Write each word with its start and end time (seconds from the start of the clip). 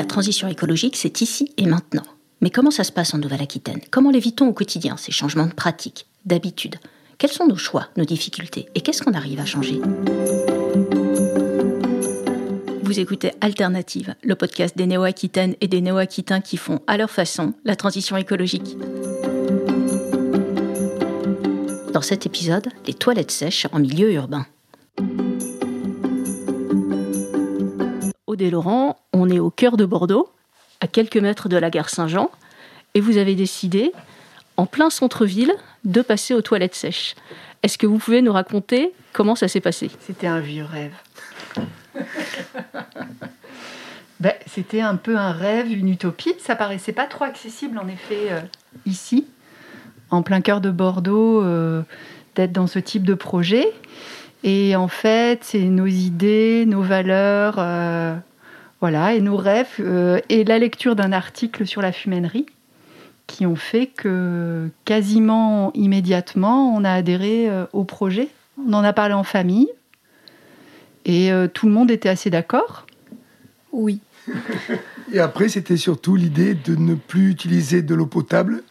La 0.00 0.06
transition 0.06 0.48
écologique, 0.48 0.96
c'est 0.96 1.20
ici 1.20 1.52
et 1.58 1.66
maintenant. 1.66 2.06
Mais 2.40 2.48
comment 2.48 2.70
ça 2.70 2.84
se 2.84 2.90
passe 2.90 3.12
en 3.12 3.18
Nouvelle-Aquitaine? 3.18 3.82
Comment 3.90 4.10
les 4.10 4.18
vit-on 4.18 4.48
au 4.48 4.54
quotidien, 4.54 4.96
ces 4.96 5.12
changements 5.12 5.44
de 5.44 5.52
pratiques, 5.52 6.06
d'habitudes? 6.24 6.76
Quels 7.18 7.30
sont 7.30 7.46
nos 7.46 7.58
choix, 7.58 7.88
nos 7.98 8.06
difficultés? 8.06 8.70
Et 8.74 8.80
qu'est-ce 8.80 9.02
qu'on 9.02 9.12
arrive 9.12 9.40
à 9.40 9.44
changer? 9.44 9.78
Vous 12.82 12.98
écoutez 12.98 13.32
Alternative, 13.42 14.14
le 14.22 14.36
podcast 14.36 14.74
des 14.74 14.86
néo-aquitaines 14.86 15.54
et 15.60 15.68
des 15.68 15.82
néo-aquitains 15.82 16.40
qui 16.40 16.56
font 16.56 16.80
à 16.86 16.96
leur 16.96 17.10
façon 17.10 17.52
la 17.66 17.76
transition 17.76 18.16
écologique. 18.16 18.78
Dans 21.92 22.00
cet 22.00 22.24
épisode, 22.24 22.68
les 22.86 22.94
toilettes 22.94 23.32
sèches 23.32 23.66
en 23.70 23.80
milieu 23.80 24.10
urbain. 24.14 24.46
Laurent, 28.48 28.98
on 29.12 29.28
est 29.28 29.38
au 29.38 29.50
cœur 29.50 29.76
de 29.76 29.84
Bordeaux, 29.84 30.30
à 30.80 30.86
quelques 30.86 31.18
mètres 31.18 31.50
de 31.50 31.56
la 31.56 31.68
gare 31.68 31.90
Saint-Jean, 31.90 32.30
et 32.94 33.00
vous 33.00 33.18
avez 33.18 33.34
décidé, 33.34 33.92
en 34.56 34.66
plein 34.66 34.88
centre-ville, 34.88 35.52
de 35.84 36.00
passer 36.00 36.32
aux 36.32 36.42
toilettes 36.42 36.74
sèches. 36.74 37.14
Est-ce 37.62 37.76
que 37.76 37.86
vous 37.86 37.98
pouvez 37.98 38.22
nous 38.22 38.32
raconter 38.32 38.92
comment 39.12 39.34
ça 39.34 39.48
s'est 39.48 39.60
passé? 39.60 39.90
C'était 40.00 40.26
un 40.26 40.40
vieux 40.40 40.64
rêve. 40.64 40.94
ben, 44.20 44.32
C'était 44.46 44.80
un 44.80 44.96
peu 44.96 45.16
un 45.16 45.32
rêve, 45.32 45.70
une 45.70 45.88
utopie. 45.88 46.34
Ça 46.38 46.56
paraissait 46.56 46.92
pas 46.92 47.06
trop 47.06 47.24
accessible, 47.24 47.78
en 47.78 47.88
effet, 47.88 48.28
euh, 48.30 48.40
ici, 48.86 49.26
en 50.10 50.22
plein 50.22 50.40
cœur 50.40 50.60
de 50.60 50.70
Bordeaux, 50.70 51.42
euh, 51.42 51.82
d'être 52.34 52.52
dans 52.52 52.66
ce 52.66 52.78
type 52.78 53.04
de 53.04 53.14
projet. 53.14 53.70
Et 54.42 54.74
en 54.74 54.88
fait, 54.88 55.40
c'est 55.44 55.58
nos 55.60 55.86
idées, 55.86 56.64
nos 56.66 56.82
valeurs, 56.82 57.56
euh, 57.58 58.16
voilà, 58.80 59.14
et 59.14 59.20
nos 59.20 59.36
rêves, 59.36 59.80
et 60.28 60.44
la 60.44 60.58
lecture 60.58 60.96
d'un 60.96 61.12
article 61.12 61.66
sur 61.66 61.82
la 61.82 61.92
fumainerie 61.92 62.46
qui 63.26 63.46
ont 63.46 63.56
fait 63.56 63.86
que 63.86 64.68
quasiment 64.84 65.70
immédiatement, 65.74 66.74
on 66.74 66.82
a 66.84 66.92
adhéré 66.92 67.48
au 67.72 67.84
projet. 67.84 68.28
On 68.66 68.72
en 68.72 68.82
a 68.82 68.92
parlé 68.92 69.14
en 69.14 69.22
famille, 69.22 69.68
et 71.04 71.32
euh, 71.32 71.48
tout 71.48 71.66
le 71.66 71.72
monde 71.72 71.90
était 71.90 72.08
assez 72.08 72.30
d'accord 72.30 72.86
Oui. 73.72 74.00
Et 75.12 75.18
après, 75.18 75.48
c'était 75.48 75.76
surtout 75.76 76.16
l'idée 76.16 76.54
de 76.54 76.76
ne 76.76 76.94
plus 76.94 77.30
utiliser 77.30 77.82
de 77.82 77.94
l'eau 77.94 78.06
potable 78.06 78.62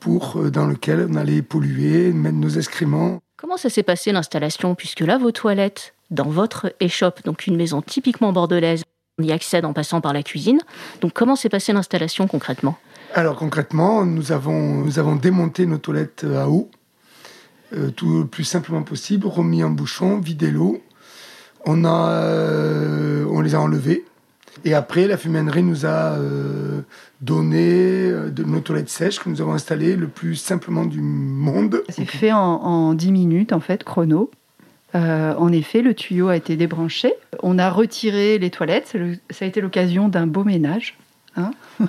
pour, 0.00 0.38
euh, 0.38 0.50
dans 0.50 0.66
lequel 0.66 1.06
on 1.10 1.14
allait 1.14 1.42
polluer, 1.42 2.12
mettre 2.12 2.36
nos 2.36 2.48
excréments. 2.48 3.20
Comment 3.36 3.56
ça 3.56 3.70
s'est 3.70 3.82
passé 3.82 4.12
l'installation 4.12 4.74
Puisque 4.74 5.00
là, 5.00 5.18
vos 5.18 5.32
toilettes, 5.32 5.94
dans 6.10 6.28
votre 6.28 6.72
échoppe, 6.80 7.24
donc 7.24 7.46
une 7.46 7.56
maison 7.56 7.82
typiquement 7.82 8.32
bordelaise, 8.32 8.82
on 9.18 9.22
y 9.22 9.32
accède 9.32 9.64
en 9.64 9.72
passant 9.72 10.00
par 10.00 10.12
la 10.12 10.22
cuisine. 10.22 10.60
Donc 11.00 11.12
comment 11.12 11.36
s'est 11.36 11.48
passée 11.48 11.72
l'installation 11.72 12.26
concrètement? 12.26 12.78
Alors 13.14 13.36
concrètement, 13.36 14.04
nous 14.04 14.32
avons, 14.32 14.84
nous 14.84 14.98
avons 14.98 15.16
démonté 15.16 15.66
nos 15.66 15.78
toilettes 15.78 16.24
à 16.36 16.48
eau, 16.48 16.70
euh, 17.74 17.90
tout 17.90 18.20
le 18.20 18.26
plus 18.26 18.44
simplement 18.44 18.82
possible, 18.82 19.26
remis 19.26 19.62
un 19.62 19.70
bouchon, 19.70 20.18
vidé 20.18 20.50
l'eau, 20.50 20.82
on, 21.64 21.84
a, 21.84 22.10
euh, 22.10 23.24
on 23.30 23.40
les 23.40 23.54
a 23.54 23.60
enlevés. 23.60 24.04
Et 24.64 24.74
après, 24.74 25.06
la 25.06 25.16
fumainerie 25.16 25.62
nous 25.62 25.86
a 25.86 26.12
euh, 26.12 26.82
donné 27.20 28.10
euh, 28.10 28.30
de 28.30 28.42
nos 28.42 28.60
toilettes 28.60 28.88
sèches 28.88 29.20
que 29.20 29.28
nous 29.28 29.40
avons 29.40 29.52
installées 29.52 29.96
le 29.96 30.08
plus 30.08 30.36
simplement 30.36 30.84
du 30.84 31.00
monde. 31.00 31.82
C'est 31.88 32.04
fait 32.04 32.32
en, 32.32 32.94
10 32.94 33.12
minutes, 33.12 33.52
en 33.52 33.60
fait, 33.60 33.84
chrono. 33.84 34.30
En 34.94 35.52
effet, 35.52 35.82
le 35.82 35.94
tuyau 35.94 36.28
a 36.28 36.36
été 36.36 36.56
débranché. 36.56 37.12
On 37.42 37.58
a 37.58 37.70
retiré 37.70 38.38
les 38.38 38.50
toilettes. 38.50 38.96
ça 39.30 39.44
a 39.44 39.48
été 39.48 39.60
l'occasion 39.60 40.08
d'un 40.08 40.26
beau 40.26 40.44
ménage. 40.44 40.96
Hein. 41.36 41.50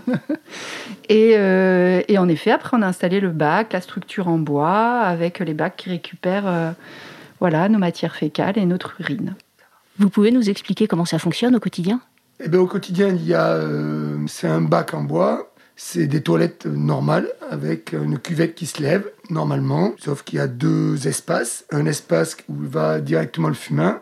et, 1.10 1.32
et, 1.32 2.18
en 2.18 2.28
effet, 2.28 2.52
après, 2.52 2.78
on 2.78 2.82
a 2.82 2.88
installé 2.88 3.20
le 3.20 3.30
bac, 3.30 3.74
la 3.74 3.82
structure 3.82 4.28
en 4.28 4.38
bois, 4.38 5.00
avec 5.00 5.40
les 5.40 5.54
bacs 5.54 5.76
qui 5.78 5.90
récupèrent 5.90 6.76
voilà, 7.40 7.70
nos 7.70 7.80
matières 7.80 8.16
fécales 8.16 8.58
et 8.58 8.66
notre 8.66 9.00
urine. 9.00 9.36
Vous 9.98 10.10
pouvez 10.10 10.32
nous 10.32 10.50
expliquer 10.50 10.88
comment 10.88 11.06
ça 11.06 11.20
fonctionne 11.20 11.56
au 11.56 11.60
quotidien? 11.60 12.02
Eh 12.42 12.48
bien, 12.48 12.62
Au 12.62 12.68
quotidien, 12.68 13.10
il 13.10 13.26
y 13.26 13.34
a, 13.34 13.50
euh, 13.50 14.18
c'est 14.28 14.48
un 14.48 14.62
bac 14.62 14.94
en 14.94 15.04
bois, 15.04 15.49
c'est 15.82 16.08
des 16.08 16.22
toilettes 16.22 16.66
normales 16.66 17.32
avec 17.50 17.94
une 17.94 18.20
cuvette 18.20 18.54
qui 18.54 18.66
se 18.66 18.84
lève 18.84 19.10
normalement, 19.30 19.94
sauf 19.98 20.24
qu'il 20.24 20.38
y 20.38 20.42
a 20.42 20.48
deux 20.48 21.08
espaces. 21.08 21.64
Un 21.72 21.86
espace 21.86 22.36
où 22.50 22.56
va 22.58 23.00
directement 23.00 23.48
le 23.48 23.54
fumin 23.54 24.02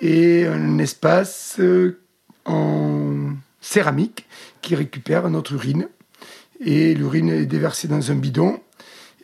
et 0.00 0.46
un 0.46 0.78
espace 0.78 1.56
euh, 1.60 2.00
en 2.46 3.34
céramique 3.60 4.26
qui 4.62 4.74
récupère 4.76 5.28
notre 5.28 5.52
urine. 5.52 5.88
Et 6.58 6.94
l'urine 6.94 7.28
est 7.28 7.44
déversée 7.44 7.86
dans 7.86 8.10
un 8.10 8.14
bidon 8.14 8.58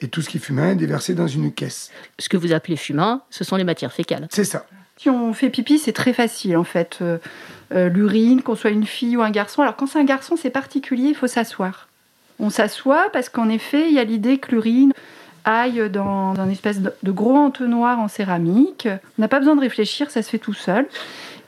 et 0.02 0.08
tout 0.08 0.20
ce 0.20 0.28
qui 0.28 0.36
est 0.36 0.40
fumin 0.40 0.72
est 0.72 0.76
déversé 0.76 1.14
dans 1.14 1.28
une 1.28 1.50
caisse. 1.50 1.90
Ce 2.18 2.28
que 2.28 2.36
vous 2.36 2.52
appelez 2.52 2.76
fumin, 2.76 3.22
ce 3.30 3.42
sont 3.42 3.56
les 3.56 3.64
matières 3.64 3.92
fécales. 3.92 4.28
C'est 4.30 4.44
ça. 4.44 4.66
Si 4.96 5.10
on 5.10 5.32
fait 5.32 5.50
pipi, 5.50 5.78
c'est 5.78 5.92
très 5.92 6.12
facile 6.12 6.56
en 6.56 6.64
fait. 6.64 6.98
Euh, 7.02 7.18
euh, 7.72 7.88
l'urine, 7.88 8.42
qu'on 8.42 8.54
soit 8.54 8.70
une 8.70 8.86
fille 8.86 9.16
ou 9.16 9.22
un 9.22 9.30
garçon. 9.30 9.62
Alors 9.62 9.76
quand 9.76 9.86
c'est 9.86 9.98
un 9.98 10.04
garçon, 10.04 10.36
c'est 10.36 10.50
particulier, 10.50 11.08
il 11.08 11.14
faut 11.14 11.26
s'asseoir. 11.26 11.88
On 12.38 12.50
s'assoit 12.50 13.08
parce 13.12 13.28
qu'en 13.28 13.48
effet, 13.48 13.88
il 13.88 13.94
y 13.94 13.98
a 13.98 14.04
l'idée 14.04 14.38
que 14.38 14.52
l'urine 14.52 14.92
aille 15.44 15.90
dans, 15.90 16.34
un 16.38 16.48
espèce 16.48 16.80
de, 16.80 16.92
gros 17.10 17.36
entonnoir 17.36 17.98
en 17.98 18.08
céramique. 18.08 18.88
On 19.18 19.22
n'a 19.22 19.28
pas 19.28 19.38
besoin 19.38 19.56
de 19.56 19.60
réfléchir, 19.60 20.10
ça 20.10 20.22
se 20.22 20.30
fait 20.30 20.38
tout 20.38 20.54
seul. 20.54 20.86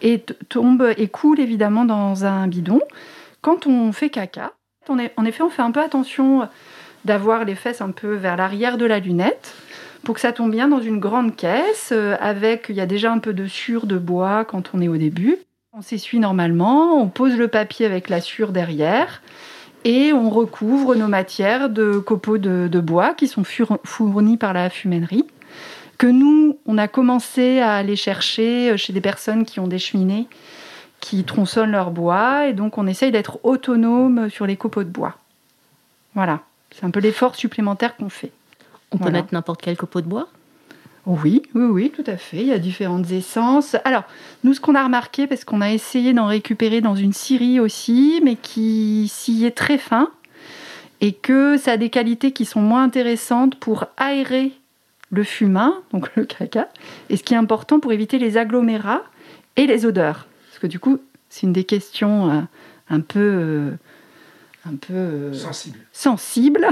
Et 0.02 0.22
tombe 0.48 0.92
et 0.96 1.08
coule 1.08 1.40
évidemment 1.40 1.84
dans 1.84 2.24
un 2.24 2.46
bidon. 2.46 2.80
Quand 3.40 3.66
on 3.66 3.92
fait 3.92 4.10
caca, 4.10 4.52
on 4.88 4.98
en 5.16 5.24
effet, 5.24 5.42
on 5.42 5.50
fait 5.50 5.62
un 5.62 5.70
peu 5.70 5.80
attention 5.80 6.48
d'avoir 7.04 7.44
les 7.44 7.54
fesses 7.54 7.80
un 7.80 7.92
peu 7.92 8.14
vers 8.14 8.36
l'arrière 8.36 8.76
de 8.76 8.84
la 8.84 8.98
lunette 8.98 9.54
pour 10.06 10.14
que 10.14 10.20
ça 10.20 10.32
tombe 10.32 10.52
bien 10.52 10.68
dans 10.68 10.80
une 10.80 11.00
grande 11.00 11.34
caisse 11.34 11.90
euh, 11.90 12.16
avec, 12.20 12.66
il 12.68 12.76
y 12.76 12.80
a 12.80 12.86
déjà 12.86 13.10
un 13.10 13.18
peu 13.18 13.34
de 13.34 13.48
sûre 13.48 13.86
de 13.86 13.98
bois 13.98 14.44
quand 14.44 14.70
on 14.72 14.80
est 14.80 14.86
au 14.86 14.96
début. 14.96 15.36
On 15.72 15.82
s'essuie 15.82 16.20
normalement, 16.20 16.94
on 16.94 17.08
pose 17.08 17.36
le 17.36 17.48
papier 17.48 17.86
avec 17.86 18.08
la 18.08 18.20
sûre 18.20 18.52
derrière 18.52 19.20
et 19.84 20.12
on 20.12 20.30
recouvre 20.30 20.94
nos 20.94 21.08
matières 21.08 21.70
de 21.70 21.98
copeaux 21.98 22.38
de, 22.38 22.80
bois 22.80 23.14
qui 23.14 23.26
sont 23.26 23.42
fournis 23.42 24.36
par 24.36 24.52
la 24.52 24.70
fumainerie 24.70 25.24
que 25.98 26.06
nous, 26.06 26.56
on 26.66 26.78
a 26.78 26.86
commencé 26.86 27.58
à 27.58 27.74
aller 27.74 27.96
chercher 27.96 28.70
euh, 28.70 28.76
chez 28.76 28.92
des 28.92 29.00
personnes 29.00 29.44
qui 29.44 29.58
ont 29.58 29.66
des 29.66 29.80
cheminées, 29.80 30.28
qui 31.00 31.24
tronçonnent 31.24 31.72
leur 31.72 31.90
bois, 31.90 32.46
et 32.46 32.52
donc 32.52 32.78
on 32.78 32.86
essaye 32.86 33.10
d'être 33.10 33.40
autonome 33.42 34.30
sur 34.30 34.46
les 34.46 34.56
copeaux 34.56 34.84
de 34.84 34.88
bois. 34.88 35.16
Voilà, 36.14 36.42
c'est 36.70 36.84
un 36.84 36.90
peu 36.90 37.00
l'effort 37.00 37.34
supplémentaire 37.34 37.96
qu'on 37.96 38.08
fait. 38.08 38.30
On 38.92 38.98
peut 38.98 39.10
mettre 39.10 39.28
n'importe 39.32 39.60
quel 39.62 39.76
copeau 39.76 40.00
de 40.00 40.06
bois 40.06 40.28
oui, 41.06 41.42
oui, 41.54 41.64
oui, 41.66 41.92
tout 41.94 42.02
à 42.08 42.16
fait. 42.16 42.38
Il 42.38 42.48
y 42.48 42.52
a 42.52 42.58
différentes 42.58 43.12
essences. 43.12 43.76
Alors, 43.84 44.02
nous, 44.42 44.54
ce 44.54 44.60
qu'on 44.60 44.74
a 44.74 44.82
remarqué, 44.82 45.28
parce 45.28 45.44
qu'on 45.44 45.60
a 45.60 45.70
essayé 45.70 46.12
d'en 46.12 46.26
récupérer 46.26 46.80
dans 46.80 46.96
une 46.96 47.12
scierie 47.12 47.60
aussi, 47.60 48.20
mais 48.24 48.34
qui 48.34 49.06
s'y 49.06 49.46
est 49.46 49.56
très 49.56 49.78
fin, 49.78 50.10
et 51.00 51.12
que 51.12 51.58
ça 51.58 51.72
a 51.72 51.76
des 51.76 51.90
qualités 51.90 52.32
qui 52.32 52.44
sont 52.44 52.60
moins 52.60 52.82
intéressantes 52.82 53.54
pour 53.54 53.84
aérer 53.96 54.52
le 55.12 55.22
fumin, 55.22 55.80
donc 55.92 56.10
le 56.16 56.24
caca, 56.24 56.68
et 57.08 57.16
ce 57.16 57.22
qui 57.22 57.34
est 57.34 57.36
important 57.36 57.78
pour 57.78 57.92
éviter 57.92 58.18
les 58.18 58.36
agglomérats 58.36 59.04
et 59.54 59.68
les 59.68 59.86
odeurs. 59.86 60.26
Parce 60.48 60.58
que 60.58 60.66
du 60.66 60.80
coup, 60.80 60.98
c'est 61.28 61.46
une 61.46 61.52
des 61.52 61.64
questions 61.64 62.30
euh, 62.30 62.40
un 62.90 63.00
peu 63.00 63.20
euh, 63.20 63.70
un 64.66 64.76
peu 64.76 64.94
euh, 64.94 65.32
sensible, 65.32 65.78
sensible, 65.92 66.68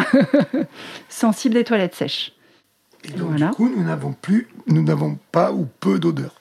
sensible 1.08 1.54
des 1.54 1.64
toilettes 1.64 1.94
sèches. 1.94 2.32
Et 3.04 3.12
donc 3.12 3.34
du 3.34 3.46
coup, 3.50 3.70
nous 3.74 3.84
n'avons 3.84 4.12
plus, 4.12 4.48
nous 4.66 4.82
n'avons 4.82 5.18
pas 5.30 5.52
ou 5.52 5.68
peu 5.80 5.98
d'odeur. 5.98 6.40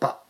Pas. 0.00 0.26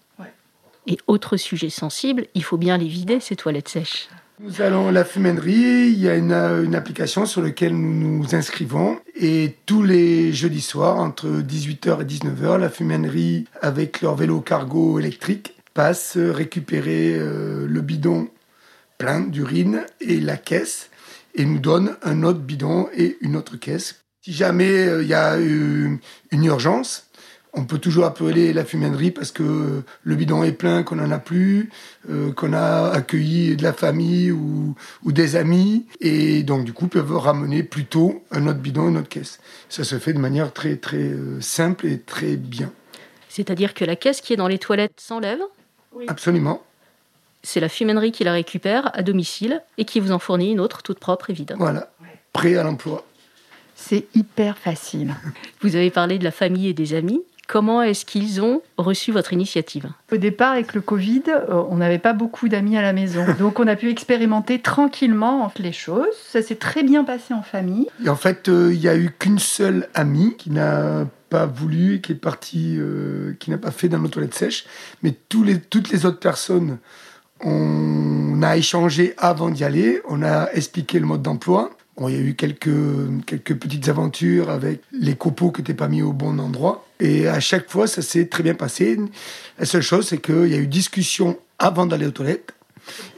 Et 0.87 0.99
autre 1.07 1.37
sujet 1.37 1.71
sensible, 1.71 2.27
il 2.35 2.43
faut 2.43 2.57
bien 2.57 2.79
les 2.79 2.89
vider 2.89 3.21
ces 3.21 3.37
toilettes 3.37 3.69
sèches. 3.69 4.09
Nous 4.41 4.61
allons 4.61 4.89
à 4.89 4.93
la 4.93 5.05
fumainerie, 5.05 5.93
il 5.93 6.01
y 6.01 6.09
a 6.09 6.17
une, 6.17 6.33
une, 6.33 6.75
application 6.75 7.27
sur 7.27 7.43
laquelle 7.43 7.77
nous 7.77 8.19
nous 8.19 8.35
inscrivons 8.35 8.99
et 9.15 9.55
tous 9.67 9.83
les 9.83 10.33
jeudis 10.33 10.63
soirs, 10.63 10.99
entre 10.99 11.29
18h 11.29 12.01
et 12.01 12.05
19h, 12.05 12.59
la 12.59 12.69
fumainerie, 12.69 13.45
avec 13.61 14.01
leur 14.01 14.17
vélo 14.17 14.41
cargo 14.41 14.99
électrique, 14.99 15.55
passe 15.75 16.17
récupérer 16.17 17.15
euh, 17.15 17.67
le 17.69 17.81
bidon 17.83 18.29
plein 19.03 19.19
d'urine 19.19 19.85
et 20.01 20.21
la 20.21 20.37
caisse 20.37 20.89
et 21.35 21.45
nous 21.45 21.59
donne 21.59 21.97
un 22.05 22.23
autre 22.23 22.39
bidon 22.39 22.89
et 22.97 23.19
une 23.21 23.35
autre 23.35 23.57
caisse. 23.57 24.05
Si 24.21 24.33
jamais 24.33 24.87
euh, 24.87 25.03
il 25.03 25.09
y 25.09 25.15
a 25.15 25.39
une 25.39 26.45
urgence, 26.45 27.09
on 27.53 27.65
peut 27.65 27.79
toujours 27.79 28.05
appeler 28.05 28.53
la 28.53 28.65
fumainerie 28.65 29.11
parce 29.11 29.33
que 29.33 29.83
le 30.05 30.15
bidon 30.15 30.45
est 30.45 30.53
plein, 30.53 30.85
qu'on 30.85 30.95
n'en 30.97 31.11
a 31.11 31.19
plus, 31.19 31.71
euh, 32.09 32.31
qu'on 32.31 32.53
a 32.53 32.93
accueilli 32.93 33.57
de 33.57 33.65
la 33.65 33.73
famille 33.73 34.31
ou, 34.31 34.77
des 35.05 35.35
amis, 35.35 35.85
et 36.01 36.45
donc 36.45 36.65
du 36.65 36.73
coup 36.73 36.87
peuvent 36.87 37.17
ramener 37.17 37.65
plutôt 37.65 38.23
un 38.31 38.47
autre 38.47 38.61
bidon, 38.61 38.89
une 38.89 38.99
autre 38.99 39.09
caisse. 39.09 39.41
Ça 39.69 39.83
se 39.83 39.99
fait 39.99 40.13
de 40.13 40.21
manière 40.21 40.53
très 40.53 40.77
très 40.77 41.11
euh, 41.11 41.41
simple 41.41 41.89
et 41.89 41.99
très 41.99 42.37
bien. 42.37 42.71
C'est-à-dire 43.29 43.75
que 43.75 43.85
la 43.85 43.97
caisse 43.97 44.21
qui 44.21 44.33
est 44.33 44.37
dans 44.37 44.47
les 44.47 44.61
toilettes 44.61 45.01
s'enlève? 45.01 45.41
Oui. 45.93 46.05
Absolument. 46.07 46.63
C'est 47.43 47.61
la 47.61 47.69
fumainerie 47.69 48.13
qui 48.13 48.25
la 48.25 48.33
récupère 48.33 48.91
à 48.95 49.03
domicile 49.03 49.63
et 49.79 49.85
qui 49.85 50.01
vous 50.01 50.13
en 50.13 50.19
fournit 50.19 50.53
une 50.53 50.61
autre 50.61 50.83
toute 50.83 50.99
propre 50.99 51.31
et 51.31 51.33
vide. 51.33 51.55
Voilà, 51.59 51.91
prêt 52.33 52.57
à 52.57 52.63
l'emploi. 52.63 53.05
C'est 53.75 54.07
hyper 54.15 54.59
facile. 54.59 55.15
Vous 55.61 55.75
avez 55.75 55.91
parlé 55.91 56.19
de 56.19 56.25
la 56.25 56.31
famille 56.31 56.69
et 56.69 56.75
des 56.75 56.95
amis. 56.95 57.23
Comment 57.49 57.83
est-ce 57.83 58.07
qu'ils 58.07 58.41
ont 58.41 58.63
reçu 58.79 59.11
votre 59.11 59.33
initiative? 59.33 59.91
Au 60.13 60.17
départ, 60.17 60.53
avec 60.53 60.73
le 60.75 60.81
Covid, 60.81 61.25
euh, 61.29 61.63
on 61.69 61.77
n'avait 61.77 61.99
pas 61.99 62.13
beaucoup 62.13 62.49
d'amis 62.49 62.79
à 62.79 62.83
la 62.83 62.93
maison. 62.93 63.27
Donc 63.39 63.59
on 63.59 63.67
a 63.67 63.77
pu 63.77 63.91
expérimenter 63.91 64.61
tranquillement 64.61 65.53
les 65.59 65.73
choses. 65.73 66.15
Ça 66.29 66.41
s'est 66.41 66.55
très 66.55 66.83
bien 66.83 67.05
passé 67.05 67.35
en 67.35 67.43
famille. 67.43 67.89
Et 68.05 68.09
en 68.09 68.17
fait, 68.17 68.49
euh, 68.49 68.73
il 68.73 68.81
n'y 68.81 68.89
a 68.89 68.97
eu 68.97 69.11
qu'une 69.19 69.41
seule 69.41 69.89
amie 69.95 70.37
qui 70.39 70.51
n'a 70.51 71.07
pas 71.29 71.47
voulu, 71.47 72.01
qui 72.01 72.13
est 72.13 72.15
partie, 72.15 72.77
euh, 72.79 73.35
qui 73.41 73.51
n'a 73.51 73.59
pas 73.59 73.71
fait 73.71 73.89
dans 73.89 73.99
nos 73.99 74.09
toilettes 74.09 74.35
sèches. 74.35 74.65
Mais 75.03 75.15
tous 75.29 75.43
les, 75.43 75.61
toutes 75.61 75.91
les 75.91 76.07
autres 76.07 76.21
personnes, 76.21 76.79
on 77.43 78.43
a 78.43 78.57
échangé 78.57 79.15
avant 79.19 79.51
d'y 79.51 79.65
aller. 79.65 80.01
On 80.09 80.23
a 80.23 80.51
expliqué 80.53 80.99
le 80.99 81.07
mode 81.07 81.23
d'emploi. 81.23 81.71
Bon, 81.97 82.09
il 82.09 82.15
y 82.15 82.19
a 82.19 82.21
eu 82.21 82.35
quelques, 82.35 82.71
quelques 83.27 83.55
petites 83.55 83.89
aventures 83.89 84.49
avec 84.51 84.81
les 84.93 85.15
copeaux 85.15 85.51
qui 85.51 85.61
n'étaient 85.61 85.75
pas 85.75 85.89
mis 85.89 86.03
au 86.03 86.13
bon 86.13 86.39
endroit. 86.39 86.87
Et 87.01 87.29
à 87.29 87.41
chaque 87.41 87.71
fois, 87.71 87.87
ça 87.87 88.01
s'est 88.01 88.27
très 88.27 88.43
bien 88.43 88.55
passé. 88.55 88.99
La 89.59 89.67
seule 89.67 89.83
chose, 89.83 90.09
c'est 90.09 90.19
qu'il 90.19 90.49
y 90.49 90.55
a 90.55 90.59
eu 90.59 90.67
discussion 90.67 91.39
avant 91.59 91.87
d'aller 91.87 92.07
aux 92.07 92.13
toilettes 92.13 92.55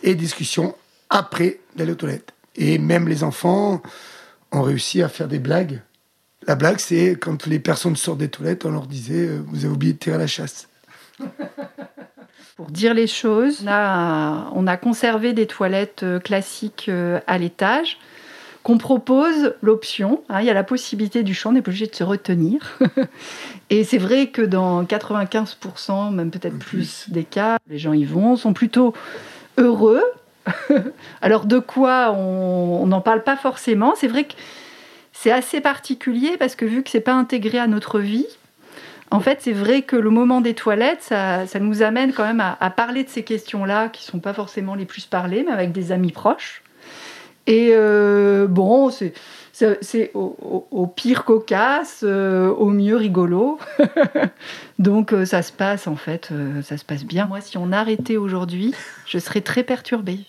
et 0.03 0.15
discussion 0.15 0.75
après 1.09 1.61
d'aller 1.77 1.93
aux 1.93 1.97
toilettes. 1.97 2.33
Et 2.57 2.79
même 2.79 3.09
les 3.09 3.23
enfants 3.23 3.81
ont 4.53 4.63
réussi 4.63 5.03
à 5.03 5.09
faire 5.09 5.29
des 5.29 5.39
blagues. 5.39 5.81
La 6.47 6.57
blague, 6.57 6.79
c'est 6.79 7.17
quand 7.19 7.47
les 7.47 7.59
personnes 7.59 7.97
sortent 7.97 8.19
des 8.19 8.29
toilettes, 8.29 8.65
on 8.65 8.71
leur 8.71 8.87
disait 8.87 9.29
euh, 9.29 9.41
Vous 9.49 9.65
avez 9.65 9.73
oublié 9.73 9.93
de 9.95 9.99
tirer 9.99 10.19
la 10.19 10.27
chasse. 10.27 10.69
Pour 12.57 12.67
dire 12.67 12.95
les 12.95 13.09
choses, 13.09 13.63
on 13.65 13.69
a, 13.69 14.51
on 14.55 14.67
a 14.69 14.77
conservé 14.77 15.33
des 15.33 15.47
toilettes 15.47 16.05
euh, 16.05 16.21
classiques 16.21 16.87
euh, 16.89 17.19
à 17.27 17.37
l'étage 17.37 17.99
qu'on 18.63 18.79
propose 18.79 19.55
l'option. 19.61 20.23
Hein, 20.29 20.41
il 20.41 20.47
y 20.47 20.51
a 20.51 20.55
la 20.55 20.63
possibilité 20.63 21.25
du 21.25 21.35
champ, 21.35 21.51
on 21.51 21.53
n'est 21.53 21.63
pas 21.63 21.71
obligé 21.71 21.87
de 21.87 21.95
se 21.95 22.05
retenir. 22.05 22.79
et 23.71 23.83
c'est 23.83 23.99
vrai 23.99 24.29
que 24.29 24.41
dans 24.41 24.85
95%, 24.85 26.13
même 26.13 26.31
peut-être 26.31 26.59
plus 26.59 27.11
des 27.11 27.25
cas, 27.25 27.59
les 27.69 27.79
gens 27.79 27.93
y 27.93 28.05
vont, 28.05 28.37
sont 28.37 28.53
plutôt 28.53 28.95
heureux. 29.59 30.03
Alors 31.23 31.47
de 31.47 31.59
quoi 31.59 32.13
on 32.13 32.87
n'en 32.87 33.01
parle 33.01 33.25
pas 33.25 33.37
forcément. 33.37 33.95
C'est 33.97 34.09
vrai 34.09 34.25
que 34.25 34.35
c'est 35.13 35.33
assez 35.33 35.61
particulier 35.61 36.37
parce 36.39 36.55
que 36.55 36.65
vu 36.65 36.83
que 36.83 36.91
c'est 36.91 37.01
pas 37.01 37.15
intégré 37.15 37.59
à 37.59 37.67
notre 37.67 37.99
vie, 37.99 38.27
en 39.15 39.21
fait, 39.21 39.39
c'est 39.43 39.53
vrai 39.53 39.83
que 39.83 39.95
le 39.95 40.11
moment 40.11 40.41
des 40.41 40.55
toilettes, 40.55 41.03
ça, 41.03 41.47
nous 41.61 41.83
amène 41.83 42.13
quand 42.13 42.25
même 42.25 42.41
à, 42.41 42.71
parler 42.71 43.05
de 43.05 43.09
ces 43.09 43.23
questions-là 43.23 43.89
qui 43.89 44.03
sont 44.03 44.19
pas 44.19 44.35
forcément 44.35 44.75
les 44.75 44.87
plus 44.87 45.07
parlées, 45.07 45.45
mais 45.47 45.53
avec 45.53 45.71
des 45.71 45.93
amis 45.93 46.11
proches. 46.11 46.65
Et 47.47 47.69
euh, 47.75 48.49
bon, 48.49 48.91
c'est 48.91 50.11
au, 50.15 50.93
pire 50.97 51.25
cocasse, 51.25 52.01
euh, 52.03 52.49
au 52.49 52.71
mieux 52.71 52.97
rigolo. 52.97 53.61
Donc 54.81 55.13
euh, 55.13 55.25
ça 55.25 55.43
se 55.43 55.53
passe 55.53 55.87
en 55.87 55.95
fait, 55.95 56.31
ça 56.65 56.77
se 56.77 56.85
passe 56.85 57.05
bien. 57.05 57.27
Moi, 57.27 57.41
si 57.41 57.57
on 57.57 57.71
arrêtait 57.71 58.17
aujourd'hui, 58.17 58.75
je 59.07 59.19
serais 59.21 59.43
très 59.43 59.63
perturbée. 59.63 60.21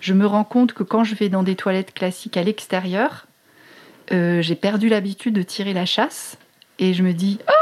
Je 0.00 0.14
me 0.14 0.24
rends 0.24 0.44
compte 0.44 0.72
que 0.72 0.82
quand 0.82 1.04
je 1.04 1.14
vais 1.14 1.28
dans 1.28 1.42
des 1.42 1.56
toilettes 1.56 1.92
classiques 1.92 2.38
à 2.38 2.42
l'extérieur, 2.42 3.26
j'ai 4.10 4.54
perdu 4.54 4.88
l'habitude 4.88 5.34
de 5.34 5.42
tirer 5.42 5.74
la 5.74 5.84
chasse 5.84 6.38
et 6.78 6.94
je 6.94 7.02
me 7.02 7.12
dis 7.12 7.38
oh 7.48 7.61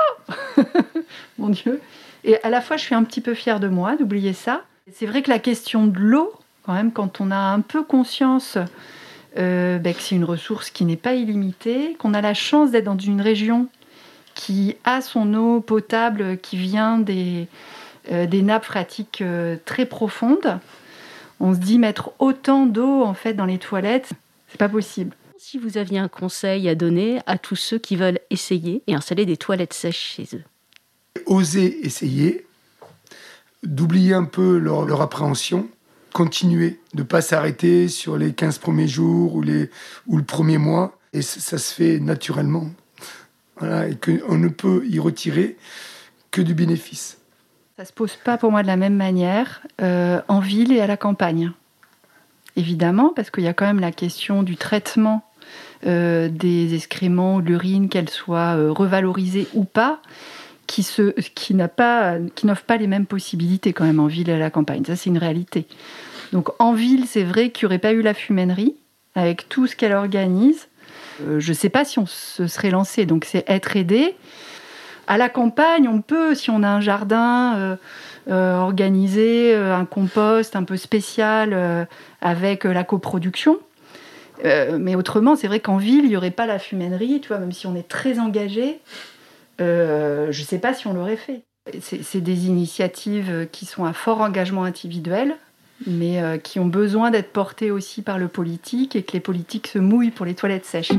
mon 1.38 1.49
Dieu. 1.49 1.81
Et 2.25 2.43
à 2.43 2.50
la 2.50 2.61
fois, 2.61 2.77
je 2.77 2.82
suis 2.82 2.94
un 2.94 3.05
petit 3.05 3.21
peu 3.21 3.35
fière 3.35 3.61
de 3.61 3.69
moi 3.69 3.97
d'oublier 3.97 4.32
ça. 4.32 4.62
C'est 4.93 5.06
vrai 5.06 5.23
que 5.23 5.31
la 5.31 5.38
question 5.38 5.87
de 5.87 5.99
l'eau, 5.99 6.32
quand 6.65 6.73
même, 6.73 6.93
quand 6.93 7.21
on 7.21 7.31
a 7.31 7.37
un 7.37 7.61
peu 7.61 7.82
conscience 7.82 8.59
euh, 9.38 9.79
ben, 9.79 9.94
que 9.94 10.00
c'est 10.00 10.17
une 10.17 10.25
ressource 10.25 10.71
qui 10.71 10.85
n'est 10.85 10.97
pas 10.97 11.15
illimitée, 11.15 11.94
qu'on 11.99 12.15
a 12.15 12.21
la 12.21 12.35
chance 12.35 12.73
d'être 12.73 12.85
dans 12.85 12.99
une 12.99 13.21
région 13.21 13.69
qui 14.35 14.77
a 14.85 15.00
son 15.00 15.35
eau 15.35 15.61
potable 15.61 16.38
qui 16.38 16.56
vient 16.56 16.99
des, 16.99 17.47
euh, 18.11 18.27
nappes 18.27 18.65
phréatiques 18.65 19.23
euh, 19.23 19.56
très 19.65 19.87
profondes, 19.87 20.59
on 21.38 21.55
se 21.55 21.59
dit 21.59 21.79
mettre 21.79 22.11
autant 22.19 22.67
d'eau 22.67 23.03
en 23.03 23.15
fait 23.15 23.35
dans 23.35 23.47
les 23.47 23.59
toilettes, 23.59 24.11
c'est 24.49 24.59
pas 24.59 24.69
possible. 24.69 25.15
Si 25.43 25.57
vous 25.57 25.79
aviez 25.79 25.99
un 25.99 26.09
conseil 26.09 26.69
à 26.69 26.75
donner 26.75 27.23
à 27.25 27.39
tous 27.39 27.57
ceux 27.57 27.79
qui 27.79 27.97
veulent 27.97 28.21
essayer 28.29 28.83
et 28.87 28.95
installer 28.95 29.25
des 29.25 29.39
toilettes 29.39 29.73
sèches 29.73 30.17
chez 30.17 30.29
eux? 30.35 30.45
Oser 31.25 31.87
essayer, 31.87 32.45
d'oublier 33.63 34.13
un 34.13 34.27
peu 34.27 34.59
leur 34.59 35.01
appréhension 35.01 35.67
continuer, 36.13 36.79
de 36.93 37.01
ne 37.01 37.07
pas 37.07 37.23
s'arrêter 37.23 37.89
sur 37.89 38.19
les 38.19 38.35
15 38.35 38.59
premiers 38.59 38.87
jours 38.87 39.35
ou, 39.35 39.41
les, 39.41 39.71
ou 40.07 40.19
le 40.19 40.25
premier 40.25 40.59
mois. 40.59 40.99
Et 41.15 41.23
ça, 41.23 41.57
se 41.57 41.75
fait 41.75 42.01
naturellement. 42.01 42.67
Voilà, 43.57 43.89
et 43.89 43.97
qu'on 43.97 44.37
ne 44.37 44.49
peut 44.49 44.85
y 44.91 44.99
retirer 44.99 45.57
que 46.31 46.43
du 46.43 46.53
bénéfice. 46.53 47.17
Ça 47.79 47.85
ne 47.85 47.89
se 47.89 47.95
pose 47.95 48.17
pas 48.17 48.37
pour 48.37 48.51
moi 48.51 48.61
de 48.61 48.67
la 48.67 48.77
même 48.77 48.97
manière 48.97 49.63
euh, 49.81 50.21
en 50.29 50.41
ville 50.41 50.71
et 50.71 50.81
à 50.81 50.87
la 50.87 50.99
campagne. 50.99 51.51
Évidemment, 52.57 53.15
parce 53.17 53.31
qu'il 53.31 53.45
y 53.45 53.49
a 53.49 53.55
quand 53.55 53.65
même 53.65 53.81
la 53.81 53.93
question 53.93 54.43
du 54.43 54.59
traitement 54.59 55.25
euh, 55.87 56.29
des 56.29 56.75
excréments, 56.75 57.38
l'urine, 57.38 57.88
qu'elle 57.88 58.09
soit 58.09 58.56
euh, 58.56 58.71
revalorisée 58.71 59.47
ou 59.55 59.65
pas, 59.65 60.00
qui, 60.67 60.82
se, 60.82 61.11
qui 61.35 61.55
n'offre 61.55 61.75
pas, 61.75 62.17
pas 62.67 62.77
les 62.77 62.87
mêmes 62.87 63.06
possibilités 63.06 63.73
quand 63.73 63.85
même 63.85 64.00
en 64.00 64.06
ville 64.06 64.29
et 64.31 64.35
à 64.35 64.38
la 64.38 64.50
campagne. 64.50 64.85
Ça, 64.85 64.97
c'est 64.97 65.11
une 65.11 65.19
réalité. 65.19 65.67
Donc 66.32 66.50
en 66.59 66.73
ville, 66.73 67.06
c'est 67.06 67.25
vrai 67.25 67.50
qu'il 67.50 67.67
n'y 67.67 67.71
aurait 67.71 67.79
pas 67.79 67.93
eu 67.93 68.03
la 68.03 68.15
fumainerie, 68.15 68.77
avec 69.15 69.49
tout 69.49 69.67
ce 69.67 69.77
qu'elle 69.77 69.93
organise. 69.93 70.69
Euh, 71.23 71.41
je 71.41 71.50
ne 71.50 71.55
sais 71.55 71.69
pas 71.69 71.85
si 71.85 71.99
on 71.99 72.06
se 72.06 72.47
serait 72.47 72.71
lancé, 72.71 73.06
donc 73.06 73.25
c'est 73.25 73.44
être 73.49 73.77
aidé. 73.77 74.15
À 75.06 75.19
la 75.19 75.29
campagne, 75.29 75.88
on 75.88 76.03
peut, 76.03 76.35
si 76.35 76.50
on 76.50 76.62
a 76.62 76.69
un 76.69 76.81
jardin, 76.81 77.56
euh, 77.56 77.77
euh, 78.31 78.59
organiser 78.59 79.55
un 79.55 79.85
compost 79.85 80.55
un 80.55 80.62
peu 80.62 80.77
spécial 80.77 81.88
avec 82.21 82.65
la 82.65 82.85
coproduction. 82.85 83.59
Mais 84.79 84.95
autrement, 84.95 85.37
c'est 85.37 85.47
vrai 85.47 85.61
qu'en 85.61 85.77
ville, 85.77 86.05
il 86.05 86.11
n'y 86.11 86.17
aurait 86.17 86.31
pas 86.31 86.47
la 86.47 86.59
fumainerie, 86.59 87.21
tu 87.21 87.29
vois, 87.29 87.39
même 87.39 87.53
si 87.53 87.67
on 87.67 87.75
est 87.75 87.89
très 87.89 88.19
engagé, 88.19 88.81
je 89.59 90.27
ne 90.27 90.33
sais 90.33 90.59
pas 90.59 90.75
si 90.75 90.87
on 90.87 90.95
l'aurait 90.95 91.17
fait. 91.17 91.43
C'est 91.81 92.21
des 92.21 92.47
initiatives 92.47 93.49
qui 93.53 93.67
sont 93.67 93.85
à 93.85 93.93
fort 93.93 94.20
engagement 94.20 94.65
individuel, 94.65 95.37
mais 95.87 96.23
euh, 96.23 96.39
qui 96.39 96.59
ont 96.59 96.67
besoin 96.67 97.11
d'être 97.11 97.32
portés 97.32 97.70
aussi 97.70 98.03
par 98.03 98.19
le 98.19 98.29
politique 98.29 98.97
et 98.97 99.03
que 99.03 99.13
les 99.13 99.20
politiques 99.20 99.67
se 99.67 99.79
mouillent 99.79 100.11
pour 100.11 100.27
les 100.27 100.35
toilettes 100.35 100.67
sèches. 100.67 100.93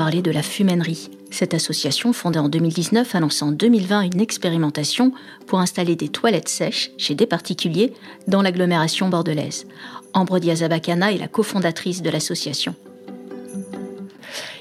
Parlé 0.00 0.22
de 0.22 0.30
la 0.30 0.40
fumainerie. 0.40 1.10
Cette 1.30 1.52
association, 1.52 2.14
fondée 2.14 2.38
en 2.38 2.48
2019, 2.48 3.14
a 3.14 3.20
lancé 3.20 3.44
en 3.44 3.52
2020 3.52 4.14
une 4.14 4.20
expérimentation 4.22 5.12
pour 5.46 5.60
installer 5.60 5.94
des 5.94 6.08
toilettes 6.08 6.48
sèches 6.48 6.90
chez 6.96 7.14
des 7.14 7.26
particuliers 7.26 7.92
dans 8.26 8.40
l'agglomération 8.40 9.10
bordelaise. 9.10 9.66
Ambre 10.14 10.38
Diazabacana 10.38 11.12
est 11.12 11.18
la 11.18 11.28
cofondatrice 11.28 12.00
de 12.00 12.08
l'association. 12.08 12.74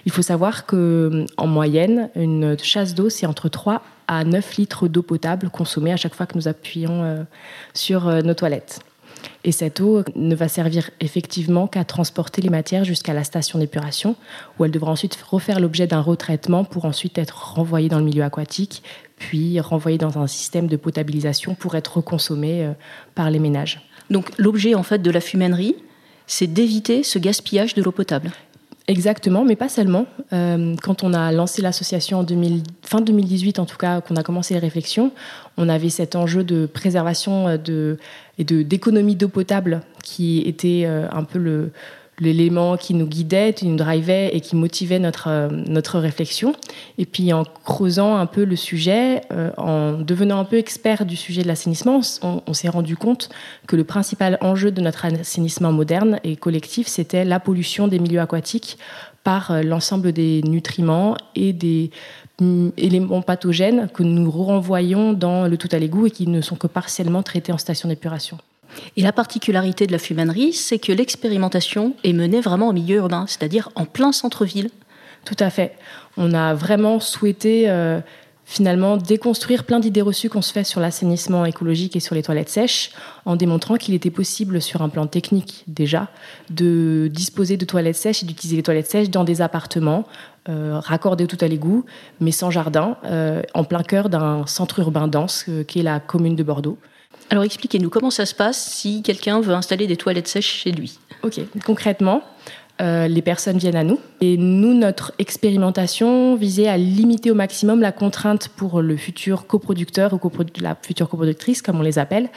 Il 0.06 0.12
faut 0.12 0.24
savoir 0.24 0.66
que 0.66 1.26
en 1.38 1.48
moyenne, 1.48 2.10
une 2.18 2.58
chasse 2.62 2.94
d'eau, 2.94 3.10
c'est 3.10 3.26
entre 3.26 3.48
3 3.48 3.82
à 4.10 4.26
9 4.26 4.58
litres 4.58 4.90
d'eau 4.90 5.04
potable 5.04 5.50
consommée 5.50 5.94
à 5.94 5.98
chaque 5.98 6.16
fois 6.16 6.26
que 6.26 6.36
nous 6.36 6.50
appuyons 6.50 7.02
euh, 7.04 7.24
sur 7.74 8.10
euh, 8.10 8.22
nos 8.24 8.34
toilettes. 8.34 8.82
Et 9.46 9.52
cette 9.52 9.80
eau 9.80 10.04
ne 10.16 10.36
va 10.36 10.48
servir 10.50 10.90
effectivement 11.00 11.68
qu'à 11.68 11.86
transporter 11.86 12.42
les 12.42 12.50
matières 12.50 12.84
jusqu'à 12.84 13.14
la 13.14 13.24
station 13.24 13.58
d'épuration, 13.58 14.16
où 14.58 14.66
elle 14.66 14.72
devra 14.72 14.92
ensuite 14.92 15.16
refaire 15.16 15.60
l'objet 15.60 15.88
d'un 15.88 16.02
retraitement 16.02 16.66
pour 16.66 16.86
ensuite 16.86 17.18
être 17.18 17.54
renvoyée 17.56 17.88
dans 17.88 18.00
le 18.00 18.06
milieu 18.06 18.24
aquatique, 18.24 18.84
puis 19.18 19.60
renvoyée 19.60 19.98
dans 19.98 20.18
un 20.18 20.28
système 20.28 20.68
de 20.68 20.76
potabilisation 20.76 21.56
pour 21.56 21.76
être 21.76 21.98
reconsommée 21.98 22.66
euh, 22.66 22.74
par 23.16 23.30
les 23.30 23.40
ménages. 23.40 23.88
Donc 24.10 24.32
l'objet 24.38 24.76
en 24.76 24.84
fait 24.84 25.02
de 25.02 25.12
la 25.12 25.22
fumainerie, 25.22 25.76
c'est 26.28 26.48
d'éviter 26.48 27.04
ce 27.04 27.20
gaspillage 27.20 27.76
de 27.76 27.82
l'eau 27.82 27.92
potable. 27.92 28.32
Exactement, 28.90 29.46
mais 29.46 29.56
pas 29.56 29.70
seulement. 29.70 30.08
Euh, 30.34 30.76
quand 30.82 31.04
on 31.04 31.14
a 31.14 31.32
lancé 31.32 31.62
l'association 31.62 32.18
en 32.18 32.24
2000, 32.24 32.64
fin 32.82 33.02
2018, 33.02 33.60
en 33.60 33.66
tout 33.66 33.78
cas, 33.78 34.02
qu'on 34.02 34.16
a 34.16 34.24
commencé 34.24 34.56
les 34.56 34.60
réflexions, 34.60 35.12
on 35.58 35.70
avait 35.70 35.90
cet 35.90 36.16
enjeu 36.16 36.44
de 36.44 36.66
préservation 36.66 37.48
euh, 37.48 37.58
de, 37.58 38.00
et 38.40 38.44
d'économie 38.44 39.16
d'eau 39.16 39.28
potable 39.28 39.82
qui 40.04 40.40
était 40.40 40.86
euh, 40.88 41.08
un 41.12 41.24
peu 41.24 41.38
le, 41.38 41.72
l'élément 42.22 42.78
qui 42.78 42.94
nous 42.94 43.06
guidait, 43.06 43.54
qui 43.54 43.66
nous 43.66 43.76
drivait 43.76 44.30
et 44.34 44.42
qui 44.42 44.56
motivait 44.56 45.00
notre, 45.00 45.28
euh, 45.28 45.50
notre 45.50 46.00
réflexion. 46.00 46.54
Et 46.98 47.06
puis 47.06 47.34
en 47.34 47.44
creusant 47.44 48.16
un 48.16 48.26
peu 48.26 48.44
le 48.44 48.56
sujet, 48.56 49.22
euh, 49.32 49.52
en 49.58 49.94
devenant 49.94 50.40
un 50.40 50.46
peu 50.46 50.58
expert 50.58 51.06
du 51.06 51.16
sujet 51.16 51.44
de 51.44 51.48
l'assainissement, 51.48 52.02
on, 52.22 52.54
s'est 52.54 52.70
rendu 52.70 52.98
compte 52.98 53.30
que 53.68 53.76
le 53.76 53.84
principal 53.84 54.38
enjeu 54.42 54.72
de 54.72 54.82
notre 54.82 55.06
assainissement 55.06 55.72
moderne 55.72 56.20
et 56.24 56.36
collectif, 56.36 56.88
c'était 56.88 57.26
la 57.26 57.40
pollution 57.40 57.88
des 57.88 58.00
milieux 58.00 58.22
aquatiques 58.22 58.78
par 59.24 59.52
euh, 59.52 59.62
l'ensemble 59.62 60.12
des 60.12 60.42
nutriments 60.44 61.16
et 61.36 61.54
des 61.54 61.92
mm, 62.40 62.70
éléments 62.78 63.22
pathogènes 63.22 63.90
que 63.94 64.04
nous 64.04 64.32
renvoyons 64.32 65.14
dans 65.14 65.48
le 65.48 65.58
tout 65.58 65.70
à 65.72 65.80
l'égout 65.80 66.08
et 66.08 66.12
qui 66.12 66.28
ne 66.28 66.42
sont 66.42 66.56
que 66.56 66.68
partiellement 66.68 67.24
traités 67.24 67.52
en 67.52 67.58
station 67.58 67.90
d'épuration. 67.90 68.38
Et 68.98 69.02
la 69.02 69.12
particularité 69.12 69.88
de 69.88 69.92
la 69.92 70.00
fumanerie, 70.00 70.54
c'est 70.54 70.80
que 70.80 70.92
l'expérimentation 70.92 71.96
est 72.04 72.14
menée 72.14 72.42
vraiment 72.42 72.68
en 72.68 72.74
milieu 72.74 72.98
urbain, 72.98 73.26
c'est-à-dire 73.28 73.70
en 73.76 73.86
plein 73.86 74.12
centre-ville. 74.12 74.70
Tout 75.26 75.38
à 75.40 75.50
fait. 75.50 75.76
On 76.18 76.34
a 76.34 76.54
vraiment 76.54 77.00
souhaité 77.00 77.70
euh, 77.70 78.00
finalement 78.46 78.98
déconstruire 78.98 79.64
plein 79.64 79.80
d'idées 79.80 80.02
reçues 80.02 80.30
qu'on 80.30 80.42
se 80.42 80.52
fait 80.52 80.64
sur 80.64 80.80
l'assainissement 80.80 81.46
écologique 81.46 81.96
et 81.96 82.00
sur 82.00 82.16
les 82.16 82.24
toilettes 82.24 82.50
sèches, 82.50 82.92
en 83.26 83.36
démontrant 83.36 83.76
qu'il 83.76 83.94
était 83.94 84.10
possible 84.10 84.62
sur 84.62 84.82
un 84.82 84.90
plan 84.90 85.08
technique 85.08 85.64
déjà 85.68 86.08
de 86.50 87.10
disposer 87.14 87.58
de 87.58 87.66
toilettes 87.66 87.96
sèches 87.96 88.24
et 88.24 88.26
d'utiliser 88.26 88.56
les 88.56 88.64
toilettes 88.64 88.90
sèches 88.90 89.10
dans 89.10 89.24
des 89.24 89.42
appartements 89.42 90.06
euh, 90.48 90.80
raccordés 90.80 91.28
tout 91.28 91.38
à 91.42 91.48
l'égout, 91.48 91.86
mais 92.20 92.32
sans 92.32 92.50
jardin, 92.50 92.98
euh, 93.06 93.44
en 93.54 93.64
plein 93.64 93.84
cœur 93.84 94.10
d'un 94.10 94.48
centre 94.48 94.80
urbain 94.80 95.08
dense 95.08 95.46
qui 95.68 95.80
est 95.80 95.84
la 95.84 96.00
commune 96.00 96.36
de 96.36 96.44
Bordeaux. 96.44 96.80
Alors 97.30 97.44
expliquez-nous 97.44 97.90
comment 97.90 98.10
ça 98.10 98.26
se 98.26 98.34
passe 98.34 98.72
si 98.72 99.04
quelqu'un 99.04 99.40
veut 99.40 99.54
installer 99.54 99.88
des 99.88 99.98
toilettes 99.98 100.28
sèches 100.28 100.64
chez 100.64 100.72
lui? 100.72 101.00
Ok, 101.24 101.40
concrètement, 101.66 102.24
euh, 102.82 103.08
les 103.08 103.22
personnes 103.22 103.58
viennent 103.58 103.76
à 103.76 103.84
nous. 103.84 104.00
Et 104.22 104.38
nous, 104.38 104.74
notre 104.74 105.12
expérimentation 105.20 106.36
visait 106.36 106.68
à 106.68 106.78
limiter 106.78 107.30
au 107.30 107.36
maximum 107.36 107.82
la 107.82 107.92
contrainte 107.92 108.50
pour 108.50 108.82
le 108.82 108.96
futur 108.96 109.48
coproducteur 109.48 110.14
ou 110.14 110.20
la 110.62 110.78
future 110.82 111.10
coproductrice, 111.10 111.62
comme 111.62 111.80
on 111.80 111.84
les 111.84 112.00
appelle, 112.00 112.30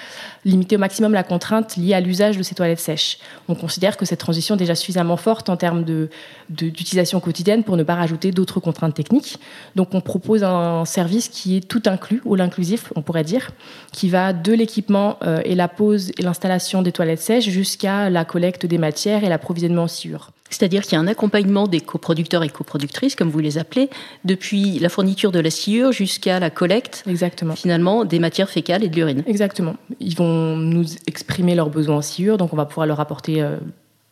limiter 0.44 0.76
au 0.76 0.78
maximum 0.78 1.12
la 1.12 1.22
contrainte 1.22 1.76
liée 1.76 1.94
à 1.94 2.00
l'usage 2.00 2.36
de 2.36 2.42
ces 2.42 2.54
toilettes 2.54 2.80
sèches. 2.80 3.18
On 3.48 3.54
considère 3.54 3.96
que 3.96 4.04
cette 4.04 4.18
transition 4.18 4.56
est 4.56 4.58
déjà 4.58 4.74
suffisamment 4.74 5.16
forte 5.16 5.48
en 5.48 5.56
termes 5.56 5.84
d'utilisation 6.50 7.20
quotidienne 7.20 7.62
pour 7.62 7.76
ne 7.76 7.84
pas 7.84 7.94
rajouter 7.94 8.32
d'autres 8.32 8.60
contraintes 8.60 8.94
techniques. 8.94 9.38
Donc 9.76 9.94
on 9.94 10.00
propose 10.00 10.42
un 10.42 10.84
service 10.84 11.28
qui 11.28 11.56
est 11.56 11.68
tout 11.68 11.82
inclus, 11.86 12.20
ou 12.24 12.34
l'inclusif, 12.34 12.92
on 12.96 13.02
pourrait 13.02 13.24
dire, 13.24 13.50
qui 13.92 14.08
va 14.08 14.32
de 14.32 14.52
l'équipement 14.52 15.18
euh, 15.22 15.40
et 15.44 15.54
la 15.54 15.68
pose 15.68 16.10
et 16.18 16.22
l'installation 16.22 16.82
des 16.82 16.92
toilettes 16.92 17.20
sèches 17.20 17.48
jusqu'à 17.48 18.10
la 18.10 18.24
collecte 18.24 18.66
des 18.66 18.78
matières 18.78 19.24
et 19.24 19.28
l'approvisionnement 19.28 19.86
en. 19.86 20.31
C'est-à-dire 20.52 20.82
qu'il 20.82 20.92
y 20.92 20.96
a 20.96 21.00
un 21.00 21.06
accompagnement 21.06 21.66
des 21.66 21.80
coproducteurs 21.80 22.42
et 22.42 22.48
coproductrices, 22.48 23.16
comme 23.16 23.30
vous 23.30 23.38
les 23.38 23.58
appelez, 23.58 23.88
depuis 24.24 24.78
la 24.78 24.88
fourniture 24.88 25.32
de 25.32 25.40
la 25.40 25.50
sciure 25.50 25.92
jusqu'à 25.92 26.38
la 26.38 26.50
collecte, 26.50 27.04
Exactement. 27.06 27.56
finalement, 27.56 28.04
des 28.04 28.18
matières 28.18 28.50
fécales 28.50 28.84
et 28.84 28.88
de 28.88 28.96
l'urine. 28.96 29.22
Exactement. 29.26 29.76
Ils 29.98 30.14
vont 30.14 30.56
nous 30.56 30.84
exprimer 31.06 31.54
leurs 31.54 31.70
besoins 31.70 31.96
en 31.96 32.02
sciure, 32.02 32.36
donc 32.36 32.52
on 32.52 32.56
va 32.56 32.66
pouvoir 32.66 32.86
leur 32.86 33.00
apporter 33.00 33.42
euh, 33.42 33.56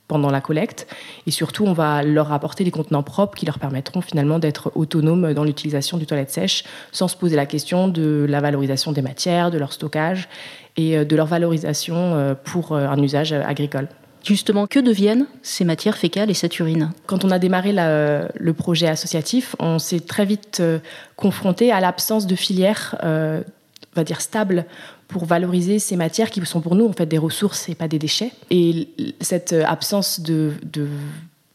pendant 0.08 0.30
la 0.30 0.40
collecte. 0.40 0.86
Et 1.26 1.30
surtout, 1.30 1.64
on 1.66 1.72
va 1.72 2.02
leur 2.02 2.32
apporter 2.32 2.64
des 2.64 2.70
contenants 2.70 3.02
propres 3.02 3.36
qui 3.36 3.46
leur 3.46 3.58
permettront 3.58 4.00
finalement 4.00 4.38
d'être 4.38 4.72
autonomes 4.74 5.34
dans 5.34 5.44
l'utilisation 5.44 5.98
du 5.98 6.06
toilette 6.06 6.30
sèche, 6.30 6.64
sans 6.90 7.06
se 7.06 7.16
poser 7.16 7.36
la 7.36 7.46
question 7.46 7.86
de 7.86 8.26
la 8.28 8.40
valorisation 8.40 8.92
des 8.92 9.02
matières, 9.02 9.50
de 9.50 9.58
leur 9.58 9.72
stockage 9.72 10.28
et 10.76 10.96
euh, 10.96 11.04
de 11.04 11.16
leur 11.16 11.26
valorisation 11.26 12.14
euh, 12.14 12.34
pour 12.34 12.74
un 12.74 13.00
usage 13.02 13.32
agricole. 13.32 13.88
Justement, 14.24 14.66
que 14.66 14.78
deviennent 14.78 15.26
ces 15.42 15.64
matières 15.64 15.96
fécales 15.96 16.30
et 16.30 16.34
cette 16.34 16.58
urine 16.58 16.92
Quand 17.06 17.24
on 17.24 17.30
a 17.30 17.38
démarré 17.38 17.72
le 17.72 18.52
projet 18.52 18.86
associatif, 18.86 19.56
on 19.58 19.78
s'est 19.78 20.00
très 20.00 20.24
vite 20.24 20.58
euh, 20.60 20.78
confronté 21.16 21.72
à 21.72 21.80
l'absence 21.80 22.26
de 22.26 22.34
filières, 22.34 22.96
euh, 23.02 23.40
on 23.94 24.00
va 24.00 24.04
dire 24.04 24.20
stables, 24.20 24.66
pour 25.08 25.24
valoriser 25.24 25.78
ces 25.78 25.96
matières 25.96 26.30
qui 26.30 26.44
sont 26.46 26.60
pour 26.60 26.76
nous 26.76 26.86
en 26.86 26.92
fait 26.92 27.06
des 27.06 27.18
ressources 27.18 27.68
et 27.68 27.74
pas 27.74 27.88
des 27.88 27.98
déchets. 27.98 28.32
Et 28.50 28.88
cette 29.20 29.52
absence 29.52 30.20
de, 30.20 30.52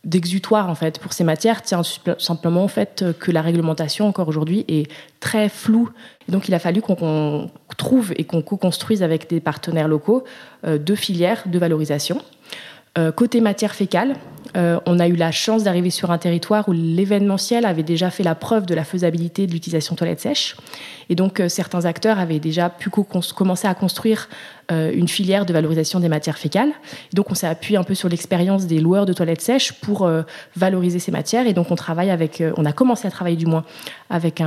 d'exutoire 0.04 0.70
en 0.70 0.76
fait 0.76 1.00
pour 1.00 1.14
ces 1.14 1.24
matières 1.24 1.62
tient 1.62 1.82
simplement 2.18 2.66
au 2.66 2.68
fait 2.68 3.06
que 3.20 3.32
la 3.32 3.42
réglementation 3.42 4.08
encore 4.08 4.28
aujourd'hui 4.28 4.66
est 4.68 4.90
très 5.20 5.50
floue. 5.50 5.90
Donc 6.28 6.48
il 6.48 6.54
a 6.54 6.60
fallu 6.60 6.82
qu'on 6.82 7.50
trouve 7.78 8.14
et 8.18 8.24
qu'on 8.24 8.42
co-construise 8.42 9.04
avec 9.04 9.30
des 9.30 9.40
partenaires 9.40 9.88
locaux 9.88 10.24
euh, 10.66 10.78
deux 10.78 10.96
filières 10.96 11.44
de 11.46 11.58
valorisation. 11.58 12.22
Euh, 12.98 13.12
côté 13.12 13.42
matière 13.42 13.76
fécale, 13.76 14.16
euh, 14.56 14.80
on 14.86 15.00
a 15.00 15.08
eu 15.10 15.16
la 15.16 15.32
chance 15.32 15.64
d'arriver 15.64 15.90
sur 15.90 16.12
un 16.12 16.18
territoire 16.18 16.70
où 16.70 16.72
l'événementiel 16.72 17.66
avait 17.66 17.84
déjà 17.84 18.10
fait 18.10 18.24
la 18.24 18.36
preuve 18.36 18.66
de 18.66 18.74
la 18.74 18.86
faisabilité 18.86 19.48
de 19.48 19.52
l'utilisation 19.52 19.96
de 19.96 19.98
toilettes 19.98 20.22
sèches. 20.22 20.56
Et 21.10 21.16
donc, 21.16 21.42
euh, 21.42 21.50
certains 21.50 21.84
acteurs 21.84 22.20
avaient 22.20 22.40
déjà 22.40 22.70
pu 22.70 22.90
commencer 22.90 23.68
à 23.68 23.74
construire 23.74 24.30
une 24.72 25.08
filière 25.08 25.46
de 25.46 25.54
valorisation 25.54 26.00
des 26.00 26.10
matières 26.10 26.40
fécales. 26.40 26.72
Donc, 27.14 27.30
on 27.30 27.36
s'est 27.36 27.46
appuyé 27.46 27.78
un 27.78 27.84
peu 27.84 27.94
sur 27.94 28.10
l'expérience 28.10 28.66
des 28.66 28.80
loueurs 28.80 29.06
de 29.06 29.14
toilettes 29.14 29.42
sèches 29.42 29.74
pour 29.74 30.10
valoriser 30.56 30.98
ces 30.98 31.12
matières. 31.12 31.46
Et 31.46 31.54
donc, 31.54 31.70
on 31.70 31.76
travaille 31.76 32.10
avec, 32.10 32.42
on 32.58 32.66
a 32.66 32.72
commencé 32.72 33.08
à 33.08 33.12
travailler 33.12 33.38
du 33.38 33.46
moins 33.46 33.64
avec 34.10 34.42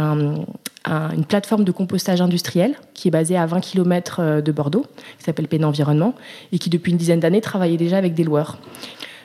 une 0.89 1.25
plateforme 1.25 1.65
de 1.65 1.73
compostage 1.73 2.21
industriel 2.21 2.75
qui 2.95 3.09
est 3.09 3.11
basée 3.11 3.37
à 3.37 3.47
20 3.47 3.61
km 3.61 4.41
de 4.41 4.53
Bordeaux, 4.53 4.87
qui 5.19 5.25
s'appelle 5.25 5.47
Pen 5.47 5.65
Environnement, 5.65 6.15
et 6.53 6.59
qui 6.59 6.71
depuis 6.71 6.93
une 6.93 6.99
dizaine 6.99 7.21
d'années 7.21 7.41
travaillait 7.41 7.77
déjà 7.77 7.99
avec 7.99 8.15
des 8.15 8.25
loueurs. 8.25 8.59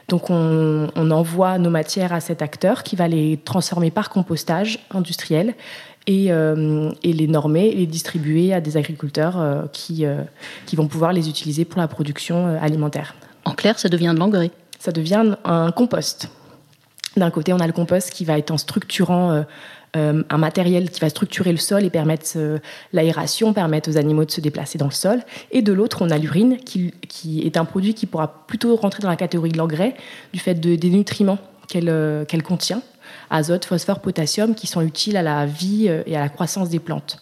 Donc 0.09 0.29
on, 0.29 0.89
envoie 1.11 1.57
nos 1.57 1.69
matières 1.69 2.13
à 2.13 2.19
cet 2.19 2.41
acteur 2.41 2.83
qui 2.83 2.95
va 2.95 3.07
les 3.07 3.39
transformer 3.43 3.91
par 3.91 4.09
compostage 4.09 4.79
industriel 4.91 5.53
et, 6.07 6.31
euh, 6.31 6.91
les 7.03 7.27
normer 7.27 7.67
et 7.67 7.75
les 7.75 7.85
distribuer 7.85 8.53
à 8.53 8.61
des 8.61 8.77
agriculteurs 8.77 9.39
euh, 9.39 9.63
qui, 9.71 10.05
euh, 10.05 10.17
qui 10.65 10.75
vont 10.75 10.87
pouvoir 10.87 11.13
les 11.13 11.29
utiliser 11.29 11.65
pour 11.65 11.79
la 11.79 11.87
production 11.87 12.57
alimentaire. 12.61 13.15
En 13.45 13.51
clair, 13.51 13.79
ça 13.79 13.89
devient 13.89 14.11
de 14.13 14.19
l'engrais 14.19 14.51
Ça 14.79 14.91
devient 14.91 15.35
un 15.45 15.71
compost. 15.71 16.29
D'un 17.15 17.29
côté, 17.29 17.53
on 17.53 17.59
a 17.59 17.67
le 17.67 17.73
compost 17.73 18.09
qui 18.09 18.25
va 18.25 18.37
être 18.37 18.51
un 18.51 18.57
structurant 18.57 19.43
euh, 19.95 20.23
un 20.31 20.37
matériel 20.39 20.89
qui 20.89 20.99
va 20.99 21.09
structurer 21.09 21.51
le 21.51 21.59
sol 21.59 21.83
et 21.83 21.91
permettre 21.91 22.25
euh, 22.35 22.57
l'aération, 22.93 23.53
permettre 23.53 23.91
aux 23.91 23.97
animaux 23.97 24.25
de 24.25 24.31
se 24.31 24.41
déplacer 24.41 24.79
dans 24.79 24.87
le 24.87 24.91
sol. 24.91 25.21
Et 25.51 25.61
de 25.61 25.71
l'autre, 25.71 26.01
on 26.01 26.09
a 26.09 26.17
l'urine, 26.17 26.57
qui, 26.57 26.91
est 27.45 27.57
un 27.57 27.65
produit 27.65 27.93
qui 27.93 28.07
pourra 28.07 28.45
plutôt 28.47 28.75
rentrer 28.75 29.03
dans 29.03 29.09
la 29.09 29.15
catégorie 29.15 29.51
de 29.51 29.57
l'engrais, 29.59 29.93
du 30.33 30.39
fait 30.39 30.55
de, 30.55 30.75
des 30.75 30.89
nutriments 30.89 31.37
qu'elle 31.67 31.89
euh, 31.89 32.25
contient, 32.43 32.81
azote, 33.29 33.65
phosphore, 33.65 33.99
potassium, 33.99 34.55
qui 34.55 34.65
sont 34.65 34.81
utiles 34.81 35.15
à 35.15 35.21
la 35.21 35.45
vie 35.45 35.87
et 36.07 36.15
à 36.15 36.21
la 36.21 36.29
croissance 36.29 36.69
des 36.69 36.79
plantes. 36.79 37.21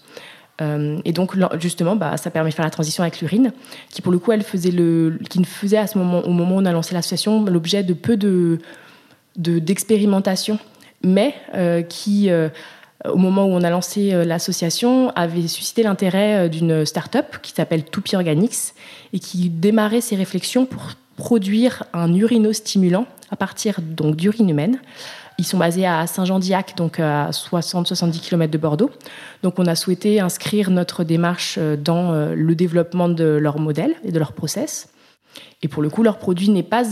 et 0.61 1.11
donc 1.11 1.35
justement, 1.59 1.97
bah, 1.97 2.15
ça 2.15 2.31
permet 2.31 2.51
de 2.51 2.55
faire 2.55 2.63
la 2.63 2.71
transition 2.71 3.03
avec 3.03 3.19
l'urine, 3.19 3.51
qui 3.89 4.01
pour 4.01 4.13
le 4.13 4.19
coup, 4.19 4.31
elle 4.31 4.43
faisait 4.43 4.71
le, 4.71 5.19
qui 5.29 5.39
ne 5.39 5.45
faisait 5.45 5.77
à 5.77 5.87
ce 5.87 5.97
moment, 5.97 6.21
au 6.21 6.31
moment 6.31 6.55
où 6.55 6.59
on 6.59 6.65
a 6.65 6.71
lancé 6.71 6.93
l'association, 6.93 7.43
l'objet 7.43 7.83
de 7.83 7.93
peu 7.93 8.15
de 8.15 8.59
d'expérimentation 9.37 10.59
mais 11.03 11.35
euh, 11.53 11.81
qui, 11.81 12.29
euh, 12.29 12.49
au 13.05 13.17
moment 13.17 13.45
où 13.45 13.49
on 13.49 13.63
a 13.63 13.69
lancé 13.69 14.13
euh, 14.13 14.23
l'association, 14.23 15.11
avait 15.11 15.47
suscité 15.47 15.83
l'intérêt 15.83 16.49
d'une 16.49 16.85
start-up 16.85 17.37
qui 17.41 17.53
s'appelle 17.53 17.83
Toupie 17.83 18.15
Organics 18.15 18.73
et 19.13 19.19
qui 19.19 19.49
démarrait 19.49 20.01
ses 20.01 20.15
réflexions 20.15 20.65
pour 20.65 20.91
produire 21.17 21.83
un 21.93 22.13
urinostimulant 22.13 23.05
à 23.29 23.35
partir 23.35 23.79
d'urine 23.81 24.49
humaine. 24.49 24.79
Ils 25.37 25.45
sont 25.45 25.57
basés 25.57 25.87
à 25.87 26.05
Saint-Jean-d'Iac, 26.05 26.75
donc 26.75 26.99
à 26.99 27.29
60-70 27.31 28.19
km 28.19 28.51
de 28.51 28.57
Bordeaux. 28.57 28.91
Donc 29.43 29.57
on 29.57 29.65
a 29.65 29.75
souhaité 29.75 30.19
inscrire 30.19 30.69
notre 30.69 31.03
démarche 31.03 31.57
dans 31.57 32.11
le 32.11 32.55
développement 32.55 33.09
de 33.09 33.23
leur 33.23 33.57
modèle 33.57 33.95
et 34.03 34.11
de 34.11 34.19
leur 34.19 34.33
process. 34.33 34.89
Et 35.63 35.67
pour 35.67 35.81
le 35.81 35.89
coup, 35.89 36.03
leur 36.03 36.17
produit 36.17 36.49
n'est 36.49 36.63
pas 36.63 36.83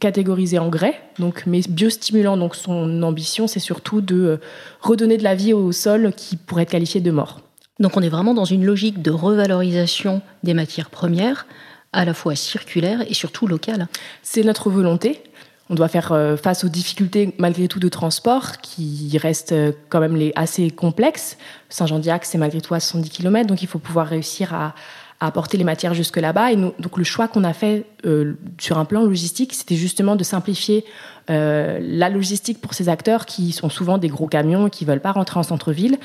catégorisé 0.00 0.58
en 0.58 0.68
grès, 0.68 1.00
donc, 1.18 1.44
mais 1.46 1.60
biostimulant. 1.68 2.36
Donc 2.36 2.54
son 2.54 3.02
ambition, 3.02 3.46
c'est 3.46 3.60
surtout 3.60 4.00
de 4.00 4.16
euh, 4.16 4.36
redonner 4.80 5.16
de 5.16 5.24
la 5.24 5.34
vie 5.34 5.52
au 5.52 5.72
sol 5.72 6.12
qui 6.16 6.36
pourrait 6.36 6.62
être 6.62 6.70
qualifié 6.70 7.00
de 7.00 7.10
mort. 7.10 7.40
Donc 7.80 7.96
on 7.96 8.02
est 8.02 8.08
vraiment 8.08 8.34
dans 8.34 8.44
une 8.44 8.64
logique 8.64 9.02
de 9.02 9.10
revalorisation 9.10 10.22
des 10.42 10.54
matières 10.54 10.90
premières, 10.90 11.46
à 11.92 12.04
la 12.04 12.14
fois 12.14 12.34
circulaire 12.34 13.02
et 13.08 13.14
surtout 13.14 13.46
locale. 13.46 13.88
C'est 14.22 14.42
notre 14.42 14.70
volonté. 14.70 15.22
On 15.70 15.74
doit 15.74 15.88
faire 15.88 16.12
euh, 16.12 16.36
face 16.36 16.64
aux 16.64 16.68
difficultés 16.68 17.34
malgré 17.38 17.68
tout 17.68 17.80
de 17.80 17.88
transport 17.88 18.58
qui 18.60 19.16
restent 19.16 19.52
euh, 19.52 19.72
quand 19.88 20.00
même 20.00 20.30
assez 20.36 20.70
complexes. 20.70 21.38
Saint-Jean-d'Iac, 21.70 22.26
c'est 22.26 22.38
malgré 22.38 22.60
tout 22.60 22.74
à 22.74 22.80
70 22.80 23.08
km, 23.08 23.46
donc 23.46 23.62
il 23.62 23.68
faut 23.68 23.78
pouvoir 23.78 24.06
réussir 24.06 24.52
à, 24.52 24.74
à 25.20 25.26
apporter 25.26 25.56
les 25.56 25.64
matières 25.64 25.94
jusque 25.94 26.16
là-bas. 26.16 26.52
Et 26.52 26.56
donc 26.56 26.96
le 26.96 27.04
choix 27.04 27.28
qu'on 27.28 27.44
a 27.44 27.52
fait 27.52 27.86
euh, 28.04 28.34
sur 28.58 28.78
un 28.78 28.84
plan 28.84 29.02
logistique, 29.02 29.54
c'était 29.54 29.76
justement 29.76 30.16
de 30.16 30.24
simplifier 30.24 30.84
euh, 31.30 31.78
la 31.80 32.10
logistique 32.10 32.60
pour 32.60 32.74
ces 32.74 32.88
acteurs 32.88 33.26
qui 33.26 33.52
sont 33.52 33.68
souvent 33.68 33.98
des 33.98 34.08
gros 34.08 34.26
camions 34.26 34.68
qui 34.68 34.84
veulent 34.84 35.00
pas 35.00 35.12
rentrer 35.12 35.38
en 35.38 35.42
centre-ville. 35.42 35.98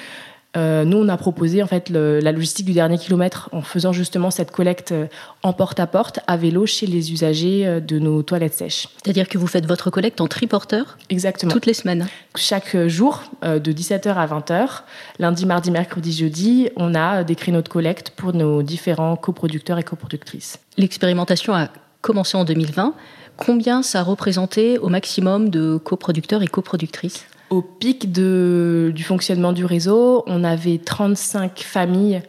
Euh, 0.58 0.84
nous, 0.84 0.98
on 0.98 1.08
a 1.10 1.18
proposé 1.18 1.62
en 1.62 1.68
fait 1.68 1.90
la 1.90 2.32
logistique 2.32 2.66
du 2.66 2.74
dernier 2.74 2.98
kilomètre 2.98 3.50
en 3.52 3.62
faisant 3.62 3.94
justement 3.94 4.32
cette 4.32 4.50
collecte 4.50 4.92
euh, 4.92 5.06
en 5.44 5.54
porte-à-porte 5.54 6.20
à 6.26 6.38
vélo 6.38 6.66
chez 6.66 6.88
les 6.88 7.12
usagers 7.12 7.68
euh, 7.68 7.80
de 7.80 8.00
nos 8.00 8.24
toilettes 8.24 8.56
sèches. 8.56 8.88
C'est-à-dire 9.04 9.30
que 9.30 9.38
vous 9.38 9.46
faites 9.46 9.68
votre 9.68 9.92
collecte 9.92 10.22
en 10.22 10.28
triporteur 10.28 10.98
Exactement. 11.10 11.52
Toutes 11.52 11.68
les 11.68 11.76
semaines 11.76 12.08
Chaque 12.36 12.76
jour, 12.88 13.24
de 13.44 13.72
17h 13.72 14.14
à 14.14 14.26
20h, 14.26 14.82
lundi, 15.20 15.46
mardi, 15.46 15.70
mercredi, 15.70 16.12
jeudi, 16.14 16.70
on 16.76 16.96
a 16.96 17.24
des 17.24 17.36
créneaux 17.36 17.62
de 17.62 17.70
collecte 17.70 18.12
pour 18.16 18.34
nos 18.34 18.64
différents 18.64 19.16
coproducteurs 19.16 19.78
et 19.78 19.84
coproductrices. 19.84 20.60
L'expérimentation 20.78 21.54
a 21.54 21.70
commencé 22.02 22.38
en 22.38 22.46
2020. 22.46 22.94
Combien 23.38 23.84
ça 23.84 24.00
a 24.00 24.04
représenté 24.04 24.78
au 24.80 24.90
maximum 24.90 25.50
de 25.50 25.78
coproducteurs 25.78 26.42
et 26.42 26.48
coproductrices? 26.48 27.26
Au 27.50 27.62
pic 27.62 28.12
du 28.12 29.04
fonctionnement 29.04 29.54
du 29.54 29.66
réseau, 29.66 30.24
on 30.28 30.44
avait 30.44 30.78
35 30.78 31.60
familles 31.60 32.22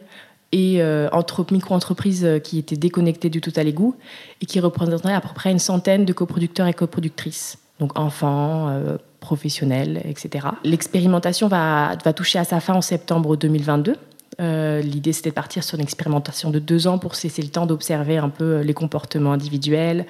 et 0.51 0.81
euh, 0.81 1.09
micro-entreprises 1.51 2.25
euh, 2.25 2.39
qui 2.39 2.57
étaient 2.57 2.75
déconnectées 2.75 3.29
du 3.29 3.41
total 3.41 3.67
égout 3.67 3.95
et 4.41 4.45
qui 4.45 4.59
représenteraient 4.59 5.13
à 5.13 5.21
peu 5.21 5.29
près 5.33 5.51
une 5.51 5.59
centaine 5.59 6.05
de 6.05 6.13
coproducteurs 6.13 6.67
et 6.67 6.73
coproductrices, 6.73 7.57
donc 7.79 7.97
enfants, 7.97 8.67
euh, 8.69 8.97
professionnels, 9.21 10.01
etc. 10.03 10.47
L'expérimentation 10.63 11.47
va 11.47 11.95
toucher 12.15 12.39
à 12.39 12.43
sa 12.43 12.59
fin 12.59 12.73
en 12.73 12.81
septembre 12.81 13.37
2022. 13.37 13.95
Euh, 14.39 14.81
l'idée, 14.81 15.13
c'était 15.13 15.29
de 15.29 15.35
partir 15.35 15.63
sur 15.63 15.75
une 15.75 15.83
expérimentation 15.83 16.51
de 16.51 16.59
deux 16.59 16.87
ans 16.87 16.97
pour 16.97 17.15
cesser 17.15 17.41
le 17.41 17.49
temps 17.49 17.65
d'observer 17.65 18.17
un 18.17 18.29
peu 18.29 18.61
les 18.61 18.73
comportements 18.73 19.33
individuels, 19.33 20.05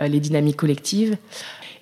les 0.00 0.20
dynamiques 0.20 0.56
collectives. 0.56 1.16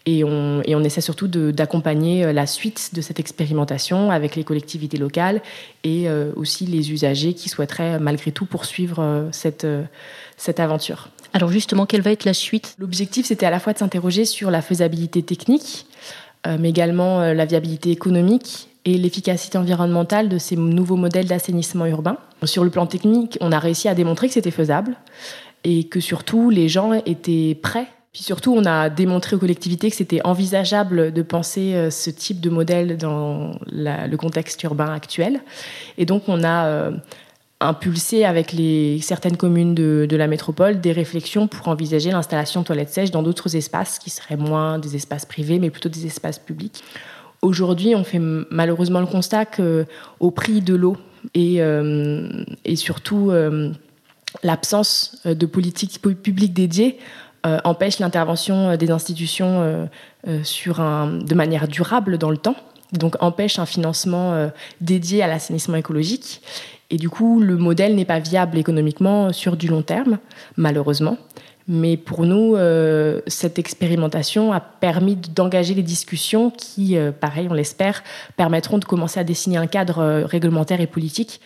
Et 0.07 0.23
on, 0.23 0.61
et 0.65 0.75
on 0.75 0.85
essaie 0.85 1.01
surtout 1.01 1.29
d'accompagner 1.29 2.25
euh, 2.25 2.33
la 2.33 2.47
suite 2.47 2.91
de 2.93 3.01
cette 3.01 3.21
expérimentation 3.21 4.11
avec 4.11 4.37
les 4.37 4.45
collectivités 4.45 4.99
locales 4.99 5.41
et 5.83 6.09
euh, 6.09 6.31
aussi 6.37 6.67
les 6.67 6.93
usagers 6.93 7.33
qui 7.33 7.49
souhaiteraient 7.49 7.99
malgré 7.99 8.31
tout 8.31 8.45
poursuivre 8.45 8.99
euh, 9.01 9.29
cette, 9.33 9.67
cette 10.37 10.61
aventure. 10.61 11.09
Alors 11.33 11.51
justement, 11.51 11.87
quelle 11.87 12.03
va 12.03 12.13
être 12.13 12.27
la 12.27 12.35
suite? 12.35 12.77
L'objectif, 12.79 13.25
c'était 13.27 13.47
à 13.47 13.51
la 13.51 13.61
fois 13.61 13.73
de 13.73 13.79
s'interroger 13.79 14.27
sur 14.27 14.51
la 14.51 14.61
faisabilité 14.61 15.23
technique, 15.23 15.87
mais 16.47 16.69
également 16.69 17.33
la 17.33 17.45
viabilité 17.47 17.91
économique 17.91 18.69
et 18.85 18.99
l'efficacité 18.99 19.59
environnementale 19.59 20.29
de 20.29 20.39
ces 20.39 20.57
nouveaux 20.57 20.97
modèles 20.97 21.27
d'assainissement 21.27 21.87
urbain. 21.87 22.19
Sur 22.45 22.65
le 22.65 22.71
plan 22.71 22.87
technique, 22.87 23.39
on 23.41 23.53
a 23.53 23.59
réussi 23.59 23.89
à 23.89 23.95
démontrer 23.95 24.29
que 24.29 24.35
c'était 24.35 24.51
faisable 24.51 24.97
et 25.65 25.85
que 25.85 26.01
surtout 26.01 26.51
les 26.51 26.69
gens 26.69 26.93
étaient 26.93 27.59
prêts 27.61 27.89
puis 28.15 28.23
surtout, 28.23 28.55
on 28.55 28.65
a 28.65 28.91
démontré 28.91 29.35
aux 29.35 29.41
collectivités 29.41 29.91
que 29.91 29.97
c'était 29.97 30.21
envisageable 30.25 31.13
de 31.13 31.23
penser 31.23 31.75
euh, 31.75 31.91
ce 31.91 32.11
type 32.11 32.41
de 32.41 32.49
modèle 32.49 32.97
dans 32.97 33.59
le 33.73 34.17
contexte 34.17 34.63
urbain 34.63 34.95
actuel. 34.95 35.41
Et 35.99 36.07
donc, 36.07 36.23
on 36.29 36.45
a 36.45 36.67
euh, 36.67 36.93
impulsé 37.59 38.25
avec 38.25 38.53
les, 38.53 39.01
certaines 39.01 39.37
communes 39.37 39.75
de, 39.75 40.17
la 40.17 40.29
métropole 40.29 40.81
des 40.81 40.93
réflexions 40.93 41.49
pour 41.49 41.67
envisager 41.67 42.13
l'installation 42.13 42.61
de 42.61 42.67
toilettes 42.67 42.91
sèches 42.91 43.11
dans 43.11 43.25
d'autres 43.25 43.57
espaces 43.57 43.99
qui 43.99 44.11
seraient 44.11 44.37
moins 44.37 44.79
des 44.79 44.95
espaces 44.95 45.27
privés, 45.27 45.59
mais 45.59 45.71
plutôt 45.71 45.89
des 45.89 46.07
espaces 46.07 46.39
publics. 46.39 46.85
Aujourd'hui, 47.45 47.95
on 47.95 48.05
fait 48.05 48.21
malheureusement 48.51 49.01
le 49.01 49.07
constat 49.07 49.45
qu'au 49.45 50.31
prix 50.31 50.61
de 50.63 50.75
l'eau 50.75 50.97
et, 51.35 51.63
euh, 51.63 52.45
surtout 52.75 53.31
l'absence 54.43 55.23
de 55.25 55.47
politique 55.47 56.01
publique 56.01 56.55
dédiée, 56.55 56.99
euh, 57.47 57.59
empêche 57.65 57.99
l'intervention 57.99 58.71
euh, 58.71 58.77
des 58.79 58.91
institutions 58.91 59.61
euh, 59.61 59.87
de 60.27 61.35
manière 61.35 61.69
durable 61.69 62.17
dans 62.17 62.31
le 62.31 62.39
temps, 62.39 62.57
donc 62.93 63.23
empêche 63.23 63.59
un 63.59 63.67
financement 63.67 64.51
dédié 64.81 65.23
à 65.23 65.27
l'assainissement 65.27 65.77
écologique. 65.77 66.41
Et 66.89 66.97
du 66.97 67.11
coup, 67.11 67.41
le 67.41 67.57
modèle 67.57 67.95
n'est 67.95 68.07
pas 68.07 68.21
viable 68.21 68.57
économiquement 68.57 69.33
sur 69.35 69.59
du 69.59 69.69
long 69.69 69.83
terme, 69.83 70.19
malheureusement. 70.57 71.19
Mais 71.67 71.97
pour 71.97 72.27
nous, 72.27 72.57
cette 73.27 73.59
expérimentation 73.59 74.53
a 74.53 74.61
permis 74.61 75.17
d'engager 75.17 75.75
des 75.75 75.83
discussions 75.83 76.51
qui, 76.51 76.97
pareil, 77.21 77.49
on 77.51 77.55
l'espère, 77.55 78.03
permettront 78.37 78.77
de 78.77 78.85
commencer 78.85 79.19
à 79.19 79.25
dessiner 79.25 79.57
un 79.57 79.67
cadre 79.67 80.25
réglementaire 80.25 80.83
et 80.83 80.87
politique. 80.87 81.41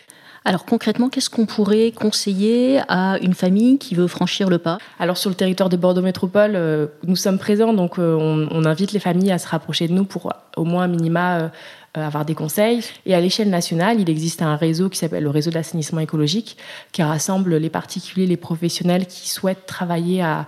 Alors 0.49 0.65
concrètement, 0.65 1.09
qu'est-ce 1.09 1.31
qu'on 1.31 1.47
pourrait 1.47 1.93
conseiller 1.93 2.81
à 2.89 3.19
une 3.21 3.35
famille 3.35 3.79
qui 3.79 3.95
veut 3.95 4.07
franchir 4.07 4.49
le 4.49 4.59
pas? 4.59 4.79
Alors 4.99 5.19
sur 5.19 5.29
le 5.29 5.37
territoire 5.37 5.69
de 5.69 5.77
Bordeaux 5.77 6.01
Métropole, 6.01 6.53
euh, 6.55 6.87
nous 7.05 7.17
sommes 7.17 7.39
présents, 7.39 7.75
donc 7.75 7.99
euh, 7.99 8.17
on, 8.17 8.65
invite 8.65 8.93
les 8.93 8.99
familles 8.99 9.31
à 9.31 9.39
se 9.39 9.47
rapprocher 9.47 9.89
de 9.89 9.93
nous 9.93 10.05
pour 10.05 10.33
au 10.57 10.65
moins 10.65 10.85
un 10.85 10.89
minima 10.89 11.39
euh, 11.39 11.49
avoir 11.95 12.25
des 12.25 12.35
conseils. 12.35 12.83
Et 13.07 13.15
à 13.15 13.21
l'échelle 13.21 13.51
nationale, 13.51 14.01
il 14.01 14.09
existe 14.09 14.43
un 14.43 14.57
réseau 14.57 14.89
qui 14.89 14.99
s'appelle 14.99 15.25
le 15.25 15.31
réseau 15.31 15.51
d'assainissement 15.51 16.01
écologique, 16.01 16.57
qui 16.93 17.03
rassemble 17.03 17.57
les 17.57 17.71
particuliers, 17.71 18.27
les 18.27 18.37
professionnels 18.37 19.07
qui 19.07 19.29
souhaitent 19.29 19.67
travailler 19.67 20.23
à, 20.23 20.47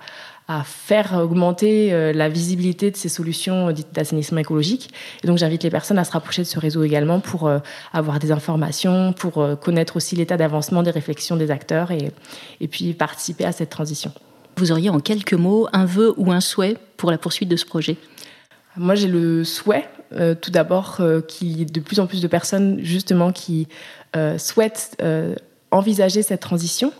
à 0.50 0.64
faire 0.64 1.14
augmenter 1.14 1.92
euh, 1.92 2.12
la 2.12 2.28
visibilité 2.28 2.90
de 2.90 2.96
ces 2.96 3.08
solutions 3.08 3.72
d'assainissement 3.92 4.40
écologique. 4.40 4.92
Et 5.22 5.28
donc 5.28 5.38
j'invite 5.38 5.62
les 5.62 5.70
personnes 5.70 5.98
à 5.98 6.02
se 6.04 6.10
rapprocher 6.10 6.42
de 6.42 6.48
ce 6.48 6.58
réseau 6.58 6.82
également 6.82 7.20
pour 7.20 7.46
euh, 7.46 7.60
avoir 7.92 8.18
des 8.18 8.32
informations, 8.32 9.12
pour 9.12 9.38
euh, 9.38 9.54
connaître 9.54 9.94
aussi 9.94 10.16
l'état 10.16 10.36
d'avancement 10.36 10.82
des 10.82 10.90
réflexions 10.90 11.36
des 11.36 11.52
acteurs 11.52 11.92
et, 11.92 12.10
et 12.60 12.66
puis 12.66 12.94
participer 12.94 13.44
à 13.44 13.52
cette 13.52 13.70
transition. 13.70 14.12
Vous 14.56 14.72
auriez 14.72 14.90
en 14.90 14.98
quelques 14.98 15.34
mots 15.34 15.68
un 15.72 15.84
vœu 15.84 16.14
ou 16.16 16.32
un 16.32 16.40
souhait 16.40 16.76
pour 16.96 17.12
la 17.12 17.18
poursuite 17.18 17.48
de 17.48 17.56
ce 17.56 17.64
projet? 17.64 17.96
Moi 18.76 18.96
j'ai 18.96 19.06
le 19.08 19.44
souhait 19.44 19.88
tout 20.40 20.50
d'abord 20.50 21.00
qu'il 21.28 21.58
y 21.58 21.62
ait 21.62 21.66
de 21.66 21.80
plus 21.80 22.00
en 22.00 22.06
plus 22.06 22.20
de 22.20 22.26
personnes 22.26 22.80
justement 22.82 23.32
qui 23.32 23.68
souhaitent 24.38 24.96
envisager 25.70 26.22
cette 26.22 26.40
transition 26.40 26.92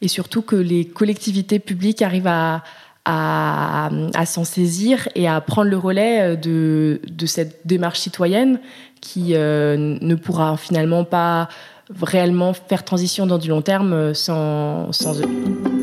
et 0.00 0.08
surtout 0.08 0.42
que 0.42 0.56
les 0.56 0.84
collectivités 0.84 1.58
publiques 1.58 2.02
arrivent 2.02 2.30
à, 2.30 2.60
s'en 4.26 4.44
saisir 4.44 5.08
et 5.14 5.28
à 5.28 5.40
prendre 5.40 5.70
le 5.70 5.76
relais 5.76 6.36
euh, 6.36 6.36
de, 6.36 7.26
cette 7.26 7.66
démarche 7.66 8.00
citoyenne 8.00 8.60
qui 9.00 9.34
euh, 9.34 9.98
ne 10.00 10.14
pourra 10.14 10.56
finalement 10.56 11.04
pas 11.04 11.48
réellement 12.02 12.54
faire 12.54 12.84
transition 12.84 13.26
dans 13.26 13.38
du 13.38 13.48
long 13.48 13.62
terme 13.62 13.92
euh, 13.92 14.14
sans, 14.14 14.90
sans 14.92 15.20
eux. 15.20 15.73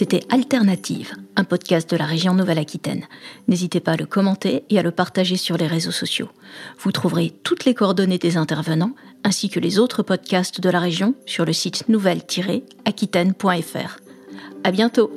C'était 0.00 0.24
Alternative, 0.30 1.12
un 1.36 1.44
podcast 1.44 1.90
de 1.90 1.96
la 1.98 2.06
région 2.06 2.32
Nouvelle-Aquitaine. 2.32 3.04
N'hésitez 3.48 3.80
pas 3.80 3.92
à 3.92 3.96
le 3.96 4.06
commenter 4.06 4.64
et 4.70 4.78
à 4.78 4.82
le 4.82 4.92
partager 4.92 5.36
sur 5.36 5.58
les 5.58 5.66
réseaux 5.66 5.90
sociaux. 5.90 6.30
Vous 6.78 6.90
trouverez 6.90 7.34
toutes 7.44 7.66
les 7.66 7.74
coordonnées 7.74 8.16
des 8.16 8.38
intervenants 8.38 8.94
ainsi 9.24 9.50
que 9.50 9.60
les 9.60 9.78
autres 9.78 10.02
podcasts 10.02 10.62
de 10.62 10.70
la 10.70 10.80
région 10.80 11.14
sur 11.26 11.44
le 11.44 11.52
site 11.52 11.86
nouvelle-aquitaine.fr. 11.90 14.00
À 14.64 14.70
bientôt! 14.70 15.12